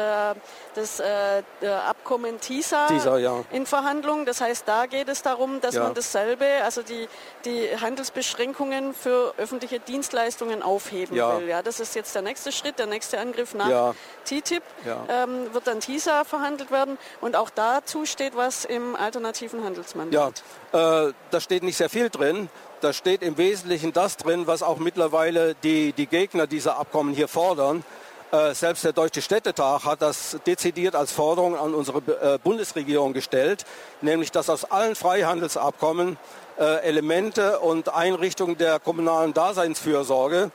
[0.75, 3.43] das äh, Abkommen TISA, TISA ja.
[3.51, 4.27] in Verhandlung.
[4.27, 5.81] Das heißt, da geht es darum, dass ja.
[5.81, 7.07] man dasselbe, also die,
[7.43, 11.39] die Handelsbeschränkungen für öffentliche Dienstleistungen aufheben ja.
[11.39, 11.47] will.
[11.47, 14.61] Ja, das ist jetzt der nächste Schritt, der nächste Angriff nach TTIP.
[15.09, 16.99] Ähm, wird dann TISA verhandelt werden.
[17.19, 20.43] Und auch dazu steht was im alternativen Handelsmandat.
[20.73, 22.49] Äh, da steht nicht sehr viel drin.
[22.79, 27.27] Da steht im Wesentlichen das drin, was auch mittlerweile die, die Gegner dieser Abkommen hier
[27.27, 27.83] fordern.
[28.31, 33.65] Äh, selbst der Deutsche Städtetag hat das dezidiert als Forderung an unsere äh, Bundesregierung gestellt,
[33.99, 36.17] nämlich dass aus allen Freihandelsabkommen
[36.57, 40.51] äh, Elemente und Einrichtungen der kommunalen Daseinsfürsorge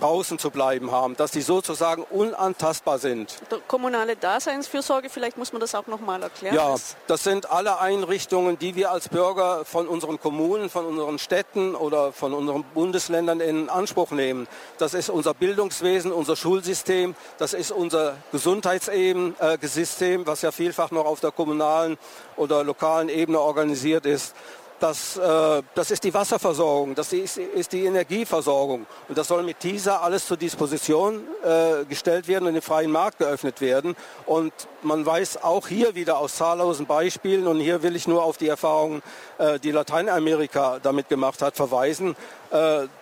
[0.00, 3.40] draußen zu bleiben haben, dass die sozusagen unantastbar sind.
[3.66, 6.54] Kommunale Daseinsfürsorge, vielleicht muss man das auch noch mal erklären.
[6.54, 11.74] Ja, das sind alle Einrichtungen, die wir als Bürger von unseren Kommunen, von unseren Städten
[11.74, 14.46] oder von unseren Bundesländern in Anspruch nehmen.
[14.78, 21.06] Das ist unser Bildungswesen, unser Schulsystem, das ist unser Gesundheitssystem, äh, was ja vielfach noch
[21.06, 21.98] auf der kommunalen
[22.36, 24.34] oder lokalen Ebene organisiert ist.
[24.80, 28.86] Das, äh, das ist die Wasserversorgung, das ist, die Energieversorgung.
[29.08, 33.18] Und das soll mit TISA alles zur Disposition äh, gestellt werden und den freien Markt
[33.18, 33.96] geöffnet werden.
[34.24, 38.36] Und man weiß auch hier wieder aus zahllosen Beispielen, und hier will ich nur auf
[38.36, 39.02] die Erfahrungen,
[39.38, 42.16] äh, die Lateinamerika damit gemacht hat, verweisen,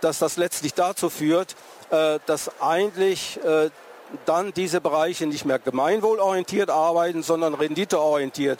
[0.01, 1.55] dass das letztlich dazu führt,
[1.89, 3.39] dass eigentlich
[4.25, 8.59] dann diese Bereiche nicht mehr gemeinwohlorientiert arbeiten, sondern renditeorientiert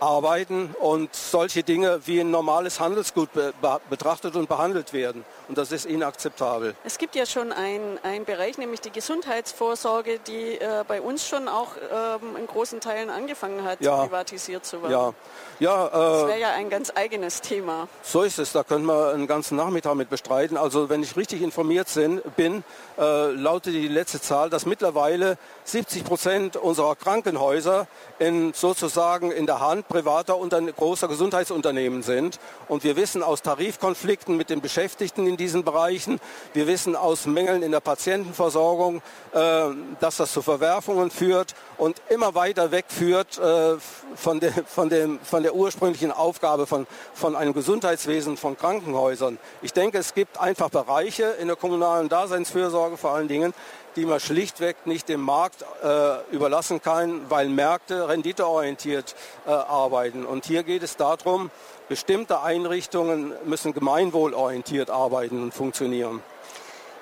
[0.00, 3.52] arbeiten und solche Dinge wie ein normales Handelsgut be
[3.88, 5.24] betrachtet und behandelt werden.
[5.50, 6.76] Und das ist inakzeptabel.
[6.84, 11.72] Es gibt ja schon einen Bereich, nämlich die Gesundheitsvorsorge, die äh, bei uns schon auch
[11.92, 14.04] ähm, in großen Teilen angefangen hat, ja.
[14.04, 14.92] privatisiert zu werden.
[14.92, 15.12] Ja.
[15.60, 17.86] Ja, äh, das wäre ja ein ganz eigenes Thema.
[18.02, 20.56] So ist es, da können wir einen ganzen Nachmittag mit bestreiten.
[20.56, 22.64] Also wenn ich richtig informiert sind, bin,
[22.98, 29.60] äh, lautet die letzte Zahl, dass mittlerweile 70 Prozent unserer Krankenhäuser in, sozusagen in der
[29.60, 32.38] Hand privater und großer Gesundheitsunternehmen sind.
[32.68, 36.20] Und wir wissen aus Tarifkonflikten mit den Beschäftigten in diesen Bereichen,
[36.52, 39.64] wir wissen aus Mängeln in der Patientenversorgung, äh,
[39.98, 43.76] dass das zu Verwerfungen führt und immer weiter wegführt äh,
[44.14, 49.38] von, der, von, dem, von der ursprünglichen Aufgabe von, von einem Gesundheitswesen, von Krankenhäusern.
[49.62, 53.54] Ich denke, es gibt einfach Bereiche in der kommunalen Daseinsfürsorge vor allen Dingen,
[53.96, 59.14] die man schlichtweg nicht dem Markt äh, überlassen kann, weil Märkte renditeorientiert
[59.46, 60.24] äh, arbeiten.
[60.26, 61.50] Und hier geht es darum,
[61.90, 66.22] bestimmte Einrichtungen müssen gemeinwohlorientiert arbeiten und funktionieren.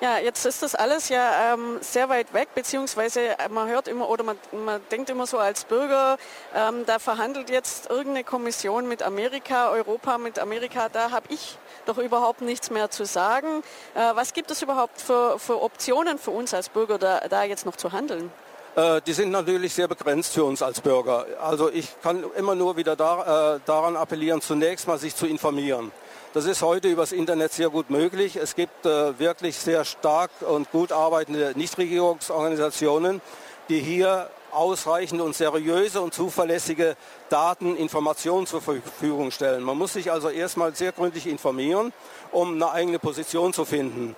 [0.01, 4.09] Ja, jetzt ist das alles ja ähm, sehr weit weg, beziehungsweise äh, man hört immer
[4.09, 6.17] oder man, man denkt immer so als Bürger,
[6.55, 11.99] ähm, da verhandelt jetzt irgendeine Kommission mit Amerika, Europa mit Amerika, da habe ich doch
[11.99, 13.61] überhaupt nichts mehr zu sagen.
[13.93, 17.67] Äh, was gibt es überhaupt für, für Optionen für uns als Bürger, da, da jetzt
[17.67, 18.31] noch zu handeln?
[18.75, 21.25] Äh, die sind natürlich sehr begrenzt für uns als Bürger.
[21.41, 25.91] Also ich kann immer nur wieder äh, daran appellieren, zunächst mal sich zu informieren.
[26.33, 28.35] Das ist heute übers Internet sehr gut möglich.
[28.35, 33.21] Es gibt äh, wirklich sehr stark und gut arbeitende Nichtregierungsorganisationen,
[33.67, 36.95] die hier ausreichende und seriöse und zuverlässige
[37.29, 39.63] Daten, Informationen zur Verfügung stellen.
[39.63, 41.93] Man muss sich also erstmal sehr gründlich informieren,
[42.31, 44.15] um eine eigene Position zu finden.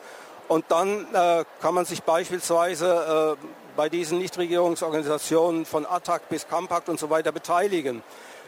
[0.50, 3.38] Und dann äh, kann man sich beispielsweise
[3.82, 8.04] bei diesen Nichtregierungsorganisationen von ATTAC bis Compact und so weiter beteiligen.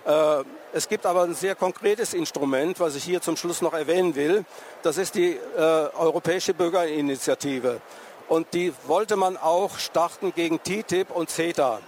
[0.05, 0.43] Äh,
[0.73, 4.45] es gibt aber ein sehr konkretes Instrument, was ich hier zum Schluss noch erwähnen will.
[4.83, 7.81] Das ist die äh, Europäische Bürgerinitiative.
[8.27, 11.79] Und die wollte man auch starten gegen TTIP und CETA.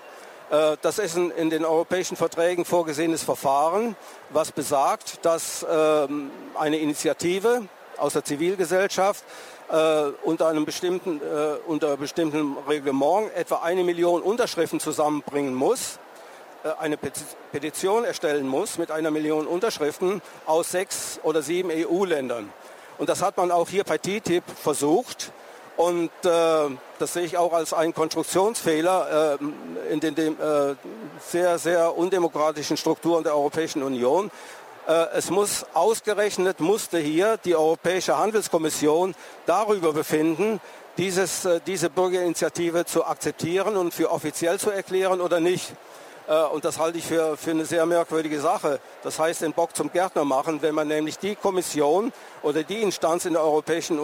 [0.49, 3.95] Äh, das ist ein in den europäischen Verträgen vorgesehenes Verfahren,
[4.31, 7.61] was besagt, dass ähm, eine Initiative
[7.97, 9.23] aus der Zivilgesellschaft
[9.71, 15.99] äh, unter einem bestimmten, äh, unter bestimmtem Reglement etwa eine Million Unterschriften zusammenbringen muss
[16.63, 22.51] äh, eine Petition erstellen muss mit einer Million Unterschriften aus sechs oder sieben EU-Ländern.
[22.97, 25.31] Und das hat man auch hier bei TTIP versucht.
[25.77, 26.29] Und äh,
[26.99, 30.75] das sehe ich auch als einen Konstruktionsfehler äh, in den, den äh,
[31.19, 34.31] sehr, sehr undemokratischen Strukturen der Europäischen Union.
[34.87, 40.61] Äh, es muss ausgerechnet, musste hier die Europäische Handelskommission darüber befinden,
[40.97, 45.73] dieses, äh, diese Bürgerinitiative zu akzeptieren und für offiziell zu erklären oder nicht.
[46.27, 48.79] Äh, und das halte ich für, für eine sehr merkwürdige Sache.
[49.03, 53.25] Das heißt, den Bock zum Gärtner machen, wenn man nämlich die Kommission oder die Instanz
[53.25, 53.99] in der Europäischen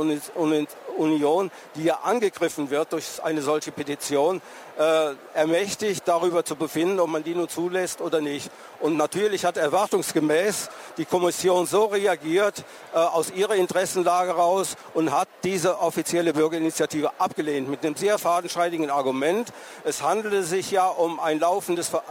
[0.98, 4.42] Union, die ja angegriffen wird durch eine solche Petition,
[4.78, 8.50] äh, ermächtigt, darüber zu befinden, ob man die nun zulässt oder nicht.
[8.80, 15.28] Und natürlich hat erwartungsgemäß die Kommission so reagiert äh, aus ihrer Interessenlage raus und hat
[15.44, 19.52] diese offizielle Bürgerinitiative abgelehnt mit einem sehr fadenscheidigen Argument.
[19.84, 22.04] Es handelte sich ja um ein laufendes Ver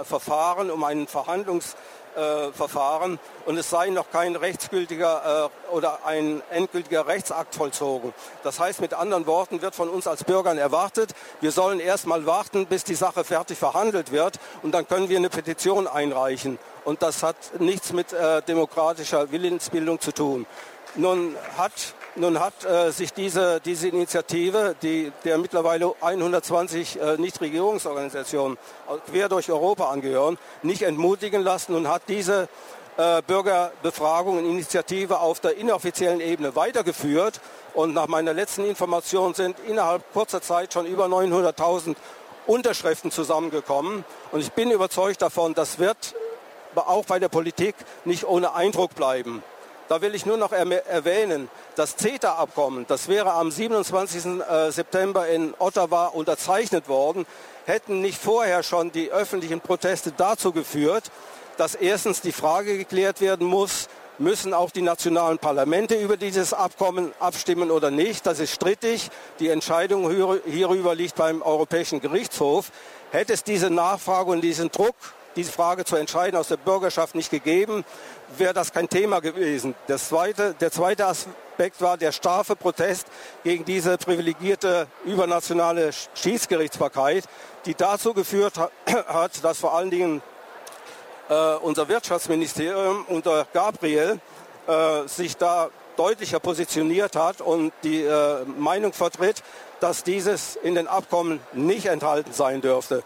[0.00, 1.76] äh, Verfahren, um einen Verhandlungs
[2.16, 8.14] äh, Verfahren und es sei noch kein rechtsgültiger äh, oder ein endgültiger Rechtsakt vollzogen.
[8.42, 12.26] Das heißt, mit anderen Worten wird von uns als Bürgern erwartet, wir sollen erst mal
[12.26, 16.58] warten, bis die Sache fertig verhandelt wird und dann können wir eine Petition einreichen.
[16.84, 20.46] Und das hat nichts mit äh, demokratischer Willensbildung zu tun.
[20.96, 21.72] Nun hat
[22.16, 28.56] nun hat äh, sich diese, diese Initiative, die, der mittlerweile 120 äh, Nichtregierungsorganisationen
[29.10, 32.48] quer durch Europa angehören, nicht entmutigen lassen und hat diese
[32.96, 37.40] äh, Bürgerbefragung und Initiative auf der inoffiziellen Ebene weitergeführt.
[37.74, 41.96] Und nach meiner letzten Information sind innerhalb kurzer Zeit schon über 900.000
[42.46, 44.04] Unterschriften zusammengekommen.
[44.30, 46.14] Und ich bin überzeugt davon, das wird
[46.76, 47.74] auch bei der Politik
[48.04, 49.42] nicht ohne Eindruck bleiben.
[49.88, 54.40] Da will ich nur noch erwähnen, das CETA-Abkommen, das wäre am 27.
[54.40, 57.26] Äh, September in Ottawa unterzeichnet worden,
[57.66, 61.10] hätten nicht vorher schon die öffentlichen Proteste dazu geführt,
[61.58, 67.12] dass erstens die Frage geklärt werden muss, müssen auch die nationalen Parlamente über dieses Abkommen
[67.18, 68.26] abstimmen oder nicht.
[68.26, 69.10] Das ist strittig.
[69.40, 70.10] Die Entscheidung
[70.46, 72.70] hierüber liegt beim Europäischen Gerichtshof.
[73.10, 74.94] Hätte es diese Nachfrage und diesen Druck
[75.36, 77.84] diese Frage zu entscheiden aus der Bürgerschaft nicht gegeben,
[78.36, 79.74] wäre das kein Thema gewesen.
[79.86, 83.06] Das zweite, der zweite Aspekt war der starke Protest
[83.42, 87.24] gegen diese privilegierte übernationale Schiedsgerichtsbarkeit,
[87.66, 88.54] die dazu geführt
[89.06, 90.22] hat, dass vor allen Dingen
[91.28, 94.20] äh, unser Wirtschaftsministerium unter Gabriel
[94.66, 99.42] äh, sich da deutlicher positioniert hat und die äh, Meinung vertritt,
[99.80, 103.02] dass dieses in den Abkommen nicht enthalten sein dürfte.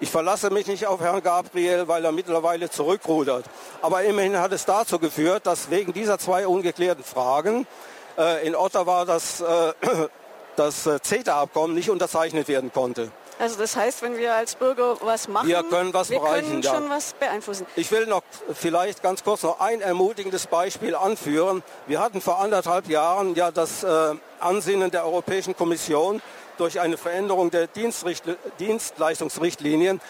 [0.00, 3.44] Ich verlasse mich nicht auf Herrn Gabriel, weil er mittlerweile zurückrudert.
[3.82, 7.66] Aber immerhin hat es dazu geführt, dass wegen dieser zwei ungeklärten Fragen
[8.18, 9.72] äh, in Ottawa das, äh,
[10.56, 13.10] das äh, CETA-Abkommen nicht unterzeichnet werden konnte.
[13.40, 16.84] Also das heißt, wenn wir als Bürger was machen, wir können, was wir können schon
[16.84, 16.90] ja.
[16.90, 17.64] was beeinflussen.
[17.74, 21.62] Ich will noch vielleicht ganz kurz noch ein ermutigendes Beispiel anführen.
[21.86, 26.20] Wir hatten vor anderthalb Jahren ja das äh, Ansinnen der Europäischen Kommission,
[26.60, 27.68] durch eine Veränderung der
[28.58, 30.00] Dienstleistungsrichtlinien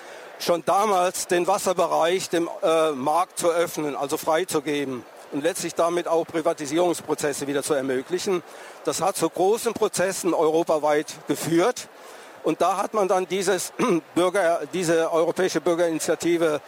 [0.41, 6.27] schon damals den Wasserbereich dem äh, Markt zu öffnen, also freizugeben und letztlich damit auch
[6.27, 8.43] Privatisierungsprozesse wieder zu ermöglichen.
[8.85, 11.89] Das hat zu großen Prozessen europaweit geführt.
[12.43, 13.73] Und da hat man dann dieses
[14.15, 16.61] Bürger, diese europäische Bürgerinitiative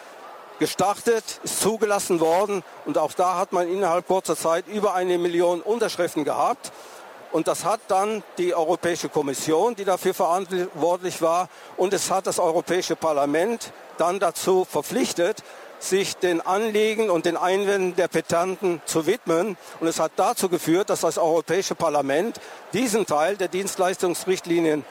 [0.59, 5.61] gestartet, ist zugelassen worden und auch da hat man innerhalb kurzer Zeit über eine Million
[5.61, 6.71] Unterschriften gehabt.
[7.33, 12.39] Und das hat dann die Europäische Kommission, die dafür verantwortlich war, und es hat das
[12.39, 15.43] Europäische Parlament dann dazu verpflichtet,
[15.79, 19.57] sich den Anliegen und den Einwänden der Petanten zu widmen.
[19.81, 22.41] Und es hat dazu geführt, dass das Europäische Parlament
[22.73, 24.85] diesen Teil der Dienstleistungsrichtlinien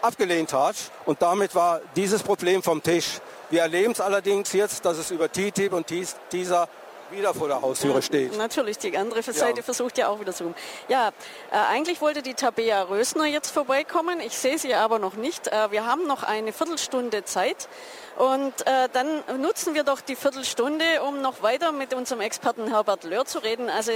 [0.00, 0.76] abgelehnt hat.
[1.06, 3.20] Und damit war dieses Problem vom Tisch.
[3.50, 5.86] Wir erleben es allerdings jetzt, dass es über TTIP und
[6.32, 6.68] dieser
[7.12, 8.36] wieder vor der Haustüre ja, steht.
[8.36, 9.62] Natürlich, die andere Seite ja.
[9.62, 10.54] versucht ja auch wieder zu.
[10.88, 11.08] Ja,
[11.50, 14.20] äh, eigentlich wollte die Tabea Rösner jetzt vorbeikommen.
[14.20, 15.48] Ich sehe sie aber noch nicht.
[15.48, 17.68] Äh, wir haben noch eine Viertelstunde Zeit.
[18.16, 23.04] Und äh, dann nutzen wir doch die Viertelstunde, um noch weiter mit unserem Experten Herbert
[23.04, 23.70] Löhr zu reden.
[23.70, 23.92] Also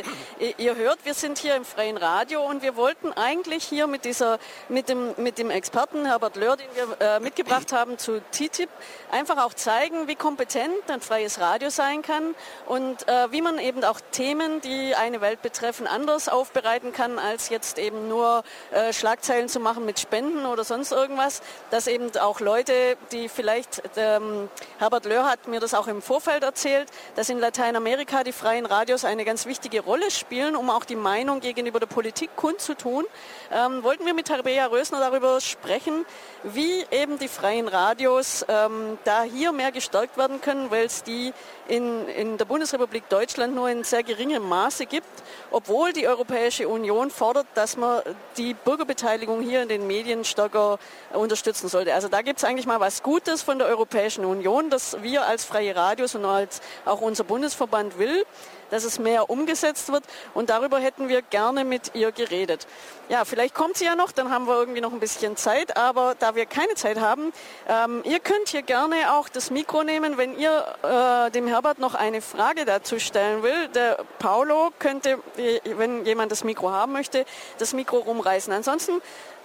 [0.57, 4.39] ihr hört, wir sind hier im freien Radio und wir wollten eigentlich hier mit dieser,
[4.69, 8.71] mit dem, mit dem Experten Herbert Löhr, den wir äh, mitgebracht haben zu TTIP,
[9.11, 12.35] einfach auch zeigen, wie kompetent ein freies Radio sein kann
[12.67, 17.49] und äh, wie man eben auch Themen, die eine Welt betreffen, anders aufbereiten kann, als
[17.49, 18.43] jetzt eben nur
[18.73, 23.83] äh, Schlagzeilen zu machen mit Spenden oder sonst irgendwas, dass eben auch Leute, die vielleicht
[23.97, 24.49] äh, ähm,
[24.79, 29.05] Herbert Löhr hat mir das auch im Vorfeld erzählt, dass in Lateinamerika die freien Radios
[29.05, 33.05] eine ganz wichtige Rolle spielen, um auch die Meinung gegenüber der Politik kundzutun.
[33.53, 36.05] Ähm, wollten wir mit Tabea Rösner darüber sprechen,
[36.43, 41.33] wie eben die freien Radios ähm, da hier mehr gestärkt werden können, weil es die
[41.69, 45.07] in, in der Bundesrepublik Deutschland nur in sehr geringem Maße gibt,
[45.51, 48.03] obwohl die Europäische Union fordert, dass man
[48.37, 50.79] die Bürgerbeteiligung hier in den Medien stärker
[51.13, 51.95] unterstützen sollte.
[51.95, 55.45] Also da gibt es eigentlich mal was Gutes von der Europäischen Union, das wir als
[55.45, 58.25] freie Radios und als auch unser Bundesverband will
[58.71, 60.05] dass es mehr umgesetzt wird.
[60.35, 62.67] Und darüber hätten wir gerne mit ihr geredet.
[63.09, 65.77] Ja, vielleicht kommt sie ja noch, dann haben wir irgendwie noch ein bisschen Zeit.
[65.77, 67.33] Aber da wir keine Zeit haben,
[67.69, 71.95] ähm, ihr könnt hier gerne auch das Mikro nehmen, wenn ihr äh, dem Herbert noch
[71.95, 73.69] eine Frage dazu stellen will.
[73.69, 75.19] Der Paulo könnte,
[75.65, 77.25] wenn jemand das Mikro haben möchte,
[77.59, 78.53] das Mikro rumreißen.
[78.53, 79.01] Ansonsten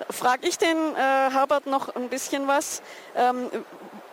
[0.10, 2.82] frage ich den äh, Herbert noch ein bisschen was.
[3.16, 3.50] Ähm,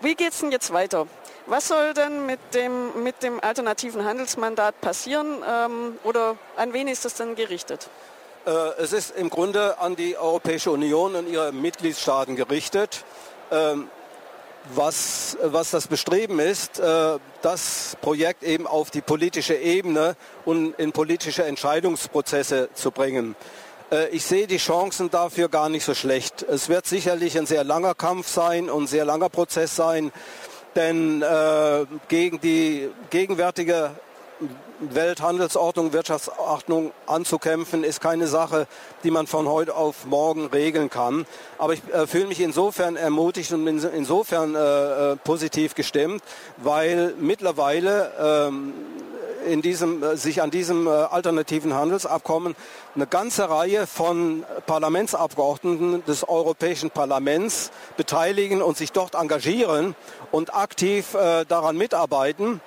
[0.00, 1.06] wie geht es denn jetzt weiter?
[1.46, 7.04] Was soll denn mit dem, mit dem alternativen Handelsmandat passieren ähm, oder an wen ist
[7.04, 7.88] das denn gerichtet?
[8.46, 13.04] Äh, es ist im Grunde an die Europäische Union und ihre Mitgliedstaaten gerichtet.
[13.50, 13.90] Ähm,
[14.74, 20.92] was, was das Bestreben ist, äh, das Projekt eben auf die politische Ebene und in
[20.92, 23.34] politische Entscheidungsprozesse zu bringen.
[23.90, 26.42] Äh, ich sehe die Chancen dafür gar nicht so schlecht.
[26.42, 30.12] Es wird sicherlich ein sehr langer Kampf sein und ein sehr langer Prozess sein.
[30.76, 33.90] Denn äh, gegen die gegenwärtige
[34.80, 38.66] Welthandelsordnung, Wirtschaftsordnung anzukämpfen, ist keine Sache,
[39.04, 41.26] die man von heute auf morgen regeln kann.
[41.58, 46.22] Aber ich äh, fühle mich insofern ermutigt und bin insofern äh, äh positiv gestimmt,
[46.58, 48.72] weil mittlerweile ähm,
[49.46, 52.54] in diesem, äh, sich an diesem äh, alternativen Handelsabkommen
[52.94, 59.94] eine ganze Reihe von Parlamentsabgeordneten des Europäischen Parlaments beteiligen und sich dort engagieren
[60.30, 62.60] und aktiv äh, daran mitarbeiten,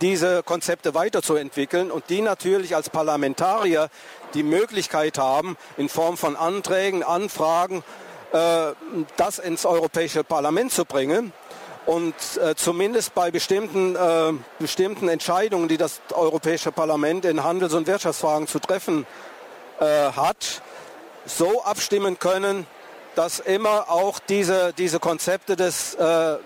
[0.00, 3.88] diese Konzepte weiterzuentwickeln und die natürlich als Parlamentarier
[4.34, 7.82] die Möglichkeit haben, in Form von Anträgen, Anfragen,
[8.32, 8.72] äh,
[9.16, 11.32] das ins Europäische Parlament zu bringen
[11.86, 17.86] und äh, zumindest bei bestimmten, äh, bestimmten Entscheidungen, die das Europäische Parlament in Handels- und
[17.86, 19.06] Wirtschaftsfragen zu treffen
[19.80, 20.60] äh, hat,
[21.24, 22.66] so abstimmen können,
[23.14, 26.36] dass immer auch diese, diese Konzepte des, äh,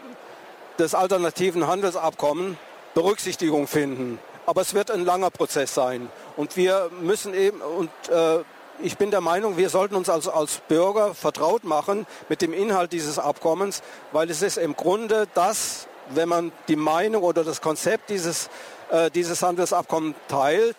[0.78, 2.56] des alternativen Handelsabkommens
[2.94, 4.18] Berücksichtigung finden.
[4.46, 6.08] Aber es wird ein langer Prozess sein.
[6.36, 8.40] Und wir müssen eben, und äh,
[8.82, 12.92] ich bin der Meinung, wir sollten uns als, als Bürger vertraut machen mit dem Inhalt
[12.92, 18.10] dieses Abkommens, weil es ist im Grunde das, wenn man die Meinung oder das Konzept
[18.10, 18.50] dieses,
[18.90, 20.76] äh, dieses Handelsabkommens teilt,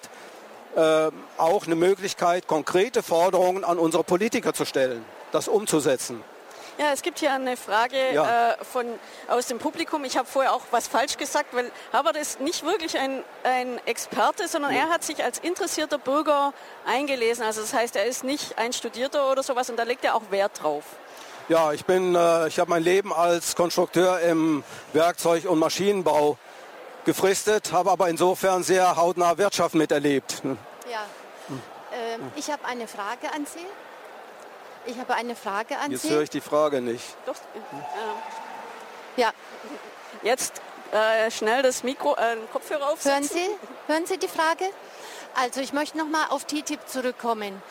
[0.76, 6.24] äh, auch eine Möglichkeit, konkrete Forderungen an unsere Politiker zu stellen, das umzusetzen.
[6.78, 8.52] Ja, es gibt hier eine Frage ja.
[8.52, 8.86] äh, von,
[9.28, 10.04] aus dem Publikum.
[10.06, 14.48] Ich habe vorher auch was falsch gesagt, weil Herbert ist nicht wirklich ein, ein Experte,
[14.48, 16.52] sondern er hat sich als interessierter Bürger
[16.86, 17.46] eingelesen.
[17.46, 20.32] Also das heißt, er ist nicht ein Studierter oder sowas und da legt er auch
[20.32, 20.84] Wert drauf.
[21.48, 24.64] Ja, ich bin, äh, ich habe mein Leben als Konstrukteur im
[24.94, 26.38] Werkzeug- und Maschinenbau
[27.06, 30.42] gefristet, habe aber insofern sehr hautnah Wirtschaft miterlebt.
[30.90, 31.06] Ja,
[31.92, 33.66] äh, ich habe eine Frage an Sie.
[34.86, 36.08] Ich habe eine Frage an Jetzt Sie.
[36.08, 37.04] Jetzt höre ich die Frage nicht.
[37.26, 39.32] Doch, äh, ja.
[40.22, 40.62] Jetzt
[40.92, 43.12] äh, schnell das Mikro, äh, Kopfhörer aufsetzen.
[43.12, 44.66] Hören Sie, hören Sie die Frage?
[45.36, 47.62] Also ich möchte noch mal auf TTIP zurückkommen.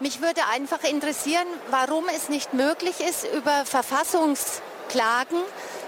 [0.00, 5.38] Mich würde einfach interessieren, warum es nicht möglich ist, über Verfassungsklagen,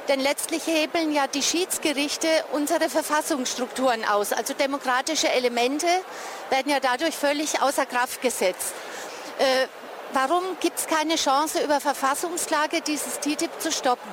[0.09, 4.33] denn letztlich hebeln ja die Schiedsgerichte unsere Verfassungsstrukturen aus.
[4.33, 5.89] Also demokratische Elemente
[6.51, 8.75] werden ja dadurch völlig außer Kraft gesetzt.
[9.39, 9.67] Äh,
[10.15, 14.11] warum gibt es keine Chance, über Verfassungsklage dieses TTIP zu stoppen?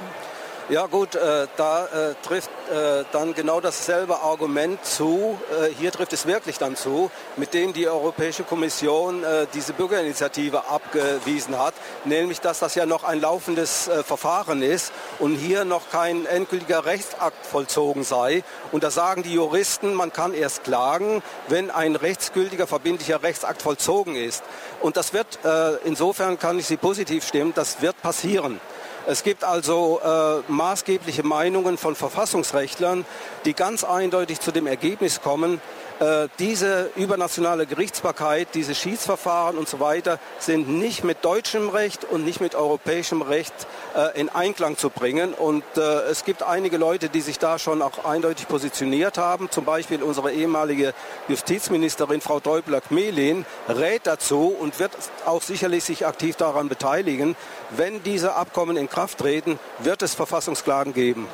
[0.72, 6.14] Ja gut, äh, da äh, trifft äh, dann genau dasselbe Argument zu, äh, hier trifft
[6.14, 11.74] es wirklich dann zu, mit dem die Europäische Kommission äh, diese Bürgerinitiative abgewiesen hat,
[12.06, 16.86] nämlich dass das ja noch ein laufendes äh, Verfahren ist und hier noch kein endgültiger
[16.86, 18.42] Rechtsakt vollzogen sei.
[18.72, 24.16] Und da sagen die Juristen, man kann erst klagen, wenn ein rechtsgültiger, verbindlicher Rechtsakt vollzogen
[24.16, 24.42] ist.
[24.80, 25.40] Und das wird,
[25.84, 28.62] insofern kann ich Sie positiv stimmen, das wird passieren.
[29.08, 33.06] Es gibt also äh, maßgebliche Meinungen von Verfassungsrechtlern,
[33.46, 35.60] die ganz eindeutig zu dem Ergebnis kommen,
[36.02, 42.26] äh, diese übernationale Gerichtsbarkeit, diese Schiedsverfahren und so weiter sind nicht mit deutschem Recht und
[42.26, 43.54] nicht mit europäischem Recht
[43.96, 45.36] äh, in Einklang zu bringen.
[45.36, 49.52] Und äh, es gibt einige Leute, die sich da schon auch eindeutig positioniert haben.
[49.52, 50.96] Zum Beispiel unsere ehemalige
[51.28, 54.94] Justizministerin Frau Däubler-Kmelin rät dazu und wird
[55.26, 57.36] auch sicherlich sich aktiv daran beteiligen.
[57.70, 61.28] Wenn diese Abkommen in Kraft treten, wird es Verfassungsklagen geben.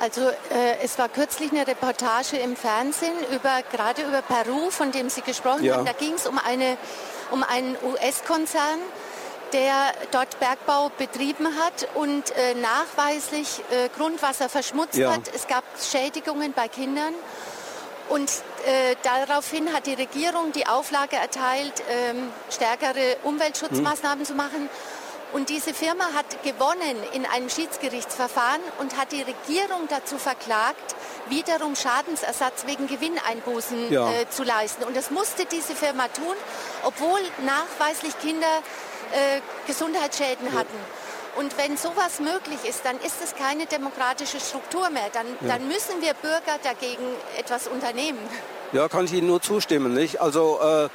[0.00, 5.08] Also äh, es war kürzlich eine Reportage im Fernsehen über gerade über Peru, von dem
[5.08, 5.76] Sie gesprochen ja.
[5.76, 5.86] haben.
[5.86, 6.76] Da ging es um eine
[7.30, 8.78] um einen US-Konzern,
[9.52, 15.12] der dort Bergbau betrieben hat und äh, nachweislich äh, Grundwasser verschmutzt ja.
[15.12, 15.22] hat.
[15.34, 17.14] Es gab Schädigungen bei Kindern.
[18.08, 18.30] Und
[18.66, 24.24] äh, daraufhin hat die Regierung die Auflage erteilt, ähm, stärkere Umweltschutzmaßnahmen hm.
[24.24, 24.68] zu machen.
[25.36, 30.96] Und diese Firma hat gewonnen in einem Schiedsgerichtsverfahren und hat die Regierung dazu verklagt,
[31.28, 34.10] wiederum Schadensersatz wegen Gewinneinbußen ja.
[34.10, 34.84] äh, zu leisten.
[34.84, 36.34] Und das musste diese Firma tun,
[36.84, 38.46] obwohl nachweislich Kinder
[39.12, 40.60] äh, Gesundheitsschäden ja.
[40.60, 40.78] hatten.
[41.36, 45.10] Und wenn sowas möglich ist, dann ist es keine demokratische Struktur mehr.
[45.12, 45.48] Dann, ja.
[45.48, 47.04] dann müssen wir Bürger dagegen
[47.36, 48.20] etwas unternehmen.
[48.72, 49.92] Ja, kann ich Ihnen nur zustimmen.
[49.92, 50.20] Nicht?
[50.20, 50.88] Also äh,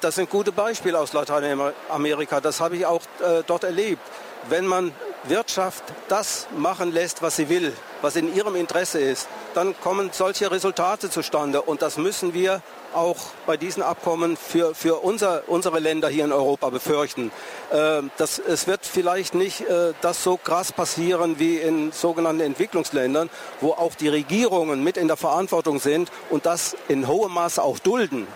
[0.00, 2.40] das sind gute Beispiele aus Lateinamerika.
[2.40, 4.02] Das habe ich auch äh, dort erlebt.
[4.48, 4.92] Wenn man
[5.24, 10.50] Wirtschaft das machen lässt, was sie will, was in ihrem Interesse ist, dann kommen solche
[10.50, 11.62] Resultate zustande.
[11.62, 12.62] Und das müssen wir
[12.94, 13.16] auch
[13.46, 17.30] bei diesen Abkommen für, für unser, unsere Länder hier in Europa befürchten.
[17.70, 23.30] Äh, das, es wird vielleicht nicht äh, das so krass passieren wie in sogenannten Entwicklungsländern,
[23.60, 27.78] wo auch die Regierungen mit in der Verantwortung sind und das in hohem Maße auch
[27.78, 28.26] dulden.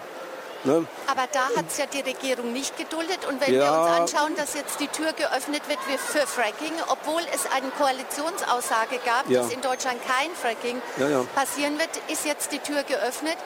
[0.64, 0.86] Ne?
[1.06, 3.20] Aber da hat es ja die Regierung nicht geduldet.
[3.28, 3.60] Und wenn ja.
[3.60, 8.98] wir uns anschauen, dass jetzt die Tür geöffnet wird für Fracking, obwohl es eine Koalitionsaussage
[9.04, 9.42] gab, ja.
[9.42, 13.36] dass in Deutschland kein Fracking ja, passieren wird, ist jetzt die Tür geöffnet.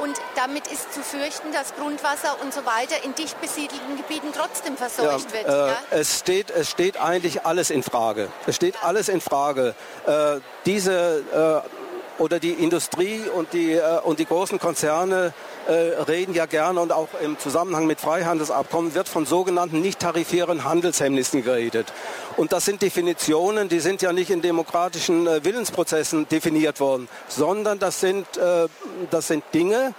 [0.00, 4.76] Und damit ist zu fürchten, dass Grundwasser und so weiter in dicht besiedelten Gebieten trotzdem
[4.76, 5.46] verseucht wird.
[5.46, 8.28] Äh, es, steht, es steht eigentlich alles in Frage.
[8.46, 9.74] Es steht alles in Frage.
[10.06, 11.87] Äh, diese äh,
[12.18, 15.32] oder die Industrie und die, äh, und die großen Konzerne
[15.66, 20.64] äh, reden ja gerne und auch im Zusammenhang mit Freihandelsabkommen wird von sogenannten nicht tarifären
[20.64, 21.92] Handelshemmnissen geredet.
[22.36, 27.78] Und das sind Definitionen, die sind ja nicht in demokratischen äh, Willensprozessen definiert worden, sondern
[27.78, 28.68] das sind, äh,
[29.10, 29.94] das sind Dinge,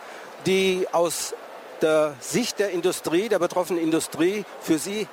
[0.46, 1.34] die aus
[1.82, 5.08] der Sicht der Industrie, der betroffenen Industrie, für sie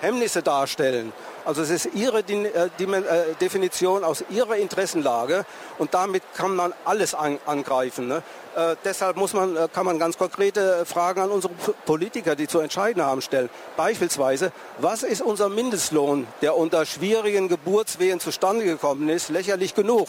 [0.00, 1.12] Hemmnisse darstellen.
[1.48, 5.46] Also es ist ihre äh, äh, Definition aus ihrer Interessenlage
[5.78, 8.06] und damit kann man alles angreifen.
[8.06, 8.22] Ne?
[8.54, 11.54] Äh, deshalb muss man, kann man ganz konkrete Fragen an unsere
[11.86, 13.48] Politiker, die zu entscheiden haben, stellen.
[13.78, 20.08] Beispielsweise, was ist unser Mindestlohn, der unter schwierigen Geburtswehen zustande gekommen ist, lächerlich genug?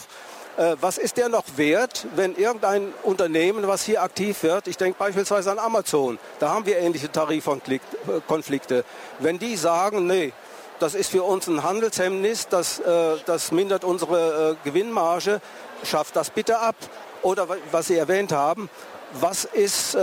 [0.80, 5.52] Was ist der noch wert, wenn irgendein Unternehmen, was hier aktiv wird, ich denke beispielsweise
[5.52, 8.84] an Amazon, da haben wir ähnliche Tarifkonflikte,
[9.20, 10.34] wenn die sagen, nee,
[10.80, 15.40] das ist für uns ein Handelshemmnis, das, äh, das mindert unsere äh, Gewinnmarge.
[15.84, 16.74] Schafft das bitte ab.
[17.22, 18.70] Oder was Sie erwähnt haben,
[19.12, 20.00] was, ist, äh,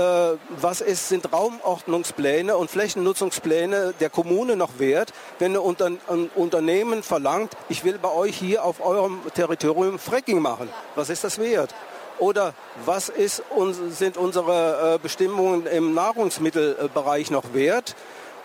[0.49, 7.01] was ist, sind Raumordnungspläne und Flächennutzungspläne der Kommune noch wert, wenn ein, Unter ein Unternehmen
[7.01, 10.69] verlangt, ich will bei euch hier auf eurem Territorium Fracking machen.
[10.95, 11.73] Was ist das wert?
[12.19, 12.53] Oder
[12.85, 13.43] was ist,
[13.89, 17.95] sind unsere Bestimmungen im Nahrungsmittelbereich noch wert?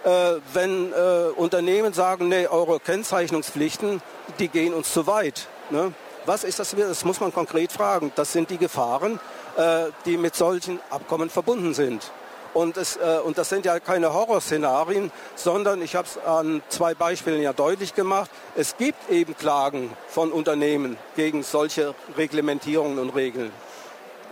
[0.04, 4.02] Äh, wenn äh, Unternehmen sagen, nee, eure Kennzeichnungspflichten,
[4.38, 5.46] die gehen uns zu weit.
[5.70, 5.92] Ne?
[6.26, 6.74] Was ist das?
[6.76, 8.12] Das muss man konkret fragen.
[8.14, 9.18] Das sind die Gefahren,
[9.56, 12.10] äh, die mit solchen Abkommen verbunden sind.
[12.54, 16.94] Und, es, äh, und das sind ja keine Horrorszenarien, sondern ich habe es an zwei
[16.94, 18.30] Beispielen ja deutlich gemacht.
[18.54, 23.50] Es gibt eben Klagen von Unternehmen gegen solche Reglementierungen und Regeln.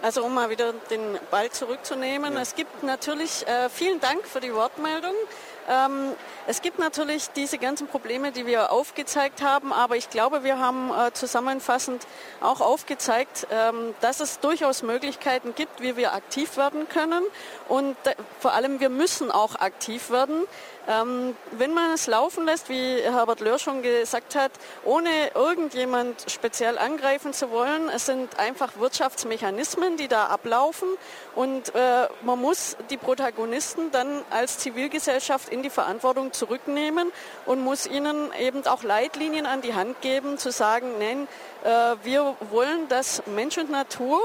[0.03, 2.41] Also um mal wieder den Ball zurückzunehmen, ja.
[2.41, 5.13] es gibt natürlich, äh, vielen Dank für die Wortmeldung.
[5.71, 6.15] Ähm,
[6.49, 10.91] es gibt natürlich diese ganzen Probleme, die wir aufgezeigt haben, aber ich glaube, wir haben
[10.91, 12.09] äh, zusammenfassend
[12.41, 17.23] auch aufgezeigt, ähm, dass es durchaus Möglichkeiten gibt, wie wir aktiv werden können
[17.69, 20.45] und äh, vor allem wir müssen auch aktiv werden.
[20.91, 24.51] Ähm, wenn man es laufen lässt, wie Herbert Löhr schon gesagt hat,
[24.85, 30.89] ohne irgendjemand speziell angreifen zu wollen, es sind einfach Wirtschaftsmechanismen, die da ablaufen
[31.37, 37.13] und äh, man muss die Protagonisten dann als Zivilgesellschaft in die Verantwortung zurücknehmen
[37.47, 41.29] und muss ihnen eben auch Leitlinien an die Hand geben, zu sagen, nein,
[41.63, 44.21] äh, wir wollen, dass Mensch und Natur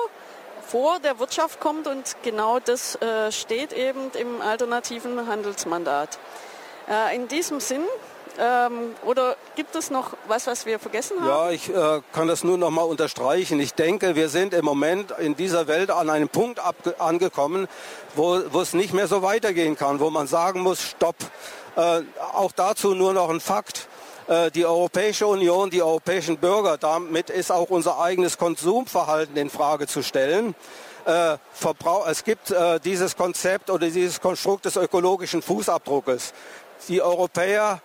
[0.65, 6.17] vor der Wirtschaft kommt und genau das äh, steht eben im alternativen Handelsmandat.
[6.87, 7.83] Äh, in diesem Sinn,
[8.37, 11.27] ähm, oder gibt es noch was, was wir vergessen haben?
[11.27, 13.59] Ja, ich äh, kann das nur noch mal unterstreichen.
[13.59, 16.59] Ich denke, wir sind im Moment in dieser Welt an einem Punkt
[16.99, 17.67] angekommen,
[18.15, 21.15] wo, es nicht mehr so weitergehen kann, wo man sagen muss, stopp.
[21.75, 22.01] Äh,
[22.33, 23.87] auch dazu nur noch ein Fakt.
[24.27, 29.87] Äh, die Europäische Union, die europäischen Bürger, damit ist auch unser eigenes Konsumverhalten in Frage
[29.87, 30.55] zu stellen.
[31.05, 31.37] Äh,
[32.07, 36.33] es gibt äh, dieses Konzept oder dieses Konstrukt des ökologischen Fußabdruckes.
[36.87, 37.81] Die Europäer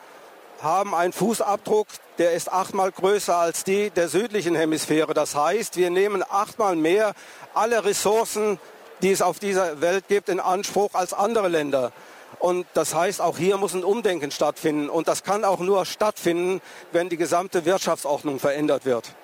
[0.62, 1.86] haben einen Fußabdruck,
[2.18, 5.14] der ist achtmal größer als die der südlichen Hemisphäre.
[5.14, 7.14] Das heißt, wir nehmen achtmal mehr
[7.55, 8.59] alle Ressourcen,
[9.03, 11.93] die es auf dieser Welt gibt, in Anspruch als andere Länder.
[12.38, 14.88] Und das heißt, auch hier muss ein Umdenken stattfinden.
[14.88, 16.61] Und das kann auch nur stattfinden,
[16.93, 19.14] wenn die gesamte Wirtschaftsordnung verändert wird.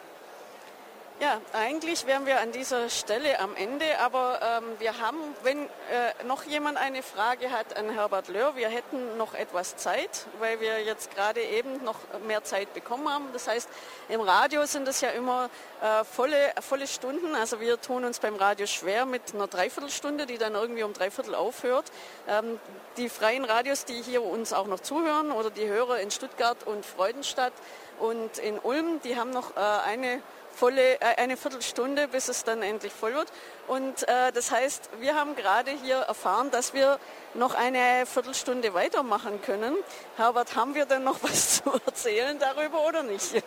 [1.18, 6.24] Ja, eigentlich wären wir an dieser Stelle am Ende, aber ähm, wir haben, wenn äh,
[6.26, 10.84] noch jemand eine Frage hat an Herbert Löhr, wir hätten noch etwas Zeit, weil wir
[10.84, 11.96] jetzt gerade eben noch
[12.26, 13.24] mehr Zeit bekommen haben.
[13.32, 13.66] Das heißt,
[14.10, 15.48] im Radio sind es ja immer
[15.80, 20.36] äh, volle, volle Stunden, also wir tun uns beim Radio schwer mit einer Dreiviertelstunde, die
[20.36, 21.86] dann irgendwie um Dreiviertel aufhört.
[22.28, 22.60] Ähm,
[22.98, 26.84] die freien Radios, die hier uns auch noch zuhören oder die Hörer in Stuttgart und
[26.84, 27.54] Freudenstadt
[28.00, 30.20] und in Ulm, die haben noch äh, eine
[30.57, 33.28] volle, äh, eine Viertelstunde, bis es dann endlich voll wird.
[33.68, 36.98] Und äh, das heißt, wir haben gerade hier erfahren, dass wir
[37.34, 39.74] noch eine Viertelstunde weitermachen können.
[40.16, 43.42] Herbert, haben wir denn noch was zu erzählen darüber oder nicht?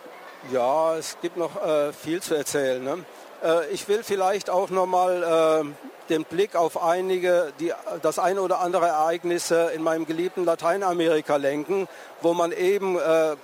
[0.52, 2.82] Ja, es gibt noch äh, viel zu erzählen.
[2.82, 3.04] Ne?
[3.42, 8.40] Äh, ich will vielleicht auch noch mal äh, den Blick auf einige, die, das eine
[8.40, 11.88] oder andere Ereignisse in meinem geliebten Lateinamerika lenken,
[12.22, 13.36] wo man eben äh,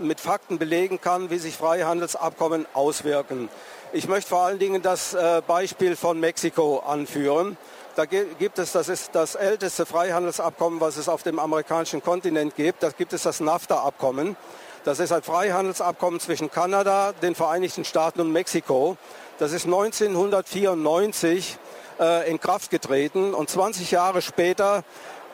[0.00, 3.48] mit Fakten belegen kann, wie sich Freihandelsabkommen auswirken.
[3.92, 7.56] Ich möchte vor allen Dingen das äh, Beispiel von Mexiko anführen.
[7.94, 12.82] Da gibt es, das ist das älteste Freihandelsabkommen, was es auf dem amerikanischen Kontinent gibt.
[12.82, 14.36] Da gibt es das NAFTA-Abkommen.
[14.84, 18.96] Das ist ein Freihandelsabkommen zwischen Kanada, den Vereinigten Staaten und Mexiko.
[19.38, 21.58] Das ist 1994
[22.00, 24.84] äh, in Kraft getreten und 20 Jahre später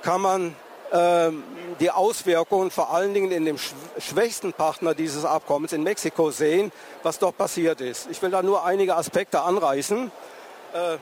[0.02, 0.56] kann man
[0.90, 3.58] die Auswirkungen vor allen Dingen in dem
[3.98, 6.72] schwächsten Partner dieses Abkommens in Mexiko sehen,
[7.02, 8.08] was dort passiert ist.
[8.10, 10.10] Ich will da nur einige Aspekte anreißen.
[10.72, 10.98] Äh,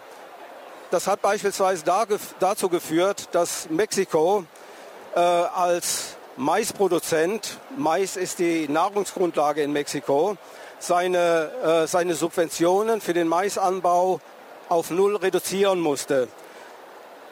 [0.90, 4.44] das hat beispielsweise dazu geführt, dass Mexiko
[5.14, 10.36] äh, als Maisproduzent, Mais ist die Nahrungsgrundlage in Mexiko,
[10.78, 14.20] seine, äh, seine Subventionen für den Maisanbau
[14.68, 16.28] auf Null reduzieren musste.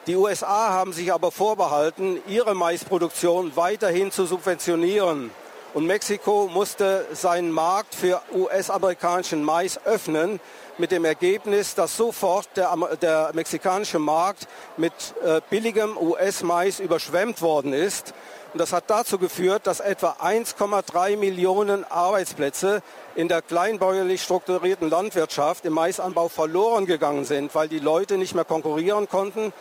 [0.07, 5.31] Die USA haben sich aber vorbehalten, ihre Maisproduktion weiterhin zu subventionieren.
[5.73, 10.41] Und Mexiko musste seinen Markt für US-amerikanischen Mais öffnen,
[10.77, 14.93] mit dem Ergebnis, dass sofort der, der mexikanische Markt mit
[15.25, 18.13] äh, billigem US-Mais überschwemmt worden ist.
[18.53, 22.83] Und das hat dazu geführt, dass etwa 1,3 Millionen Arbeitsplätze
[23.17, 28.45] in der kleinbäuerlich strukturierten Landwirtschaft im Maisanbau verloren gegangen sind, weil die Leute nicht mehr
[28.45, 29.53] konkurrieren konnten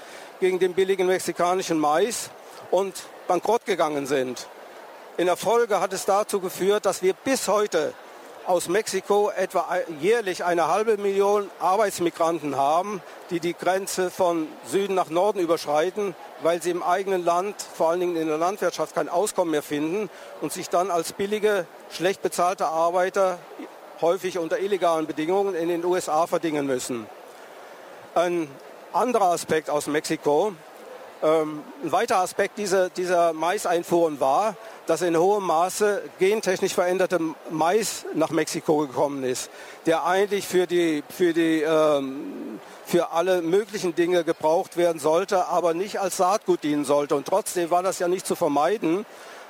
[0.43, 2.29] gegen den billigen mexikanischen Mais
[2.69, 2.93] und
[3.29, 4.45] bankrott gegangen sind.
[5.15, 7.93] In der Folge hat es dazu geführt, dass wir bis heute
[8.45, 9.65] aus Mexiko etwa
[10.01, 16.61] jährlich eine halbe Million Arbeitsmigranten haben, die die Grenze von Süden nach Norden überschreiten, weil
[16.61, 20.09] sie im eigenen Land, vor allen Dingen in der Landwirtschaft, kein Auskommen mehr finden
[20.41, 23.39] und sich dann als billige, schlecht bezahlte Arbeiter
[24.01, 27.07] häufig unter illegalen Bedingungen in den USA verdingen müssen.
[28.13, 28.49] Ein
[28.93, 30.53] anderer Aspekt aus Mexiko.
[31.21, 34.55] Ähm, ein weiterer Aspekt dieser, dieser Maiseinfuhren war,
[34.87, 37.19] dass in hohem Maße gentechnisch veränderte
[37.49, 39.49] Mais nach Mexiko gekommen ist,
[39.85, 45.73] der eigentlich für, die, für, die, ähm, für alle möglichen Dinge gebraucht werden sollte, aber
[45.73, 47.15] nicht als Saatgut dienen sollte.
[47.15, 49.05] Und trotzdem war das ja nicht zu vermeiden,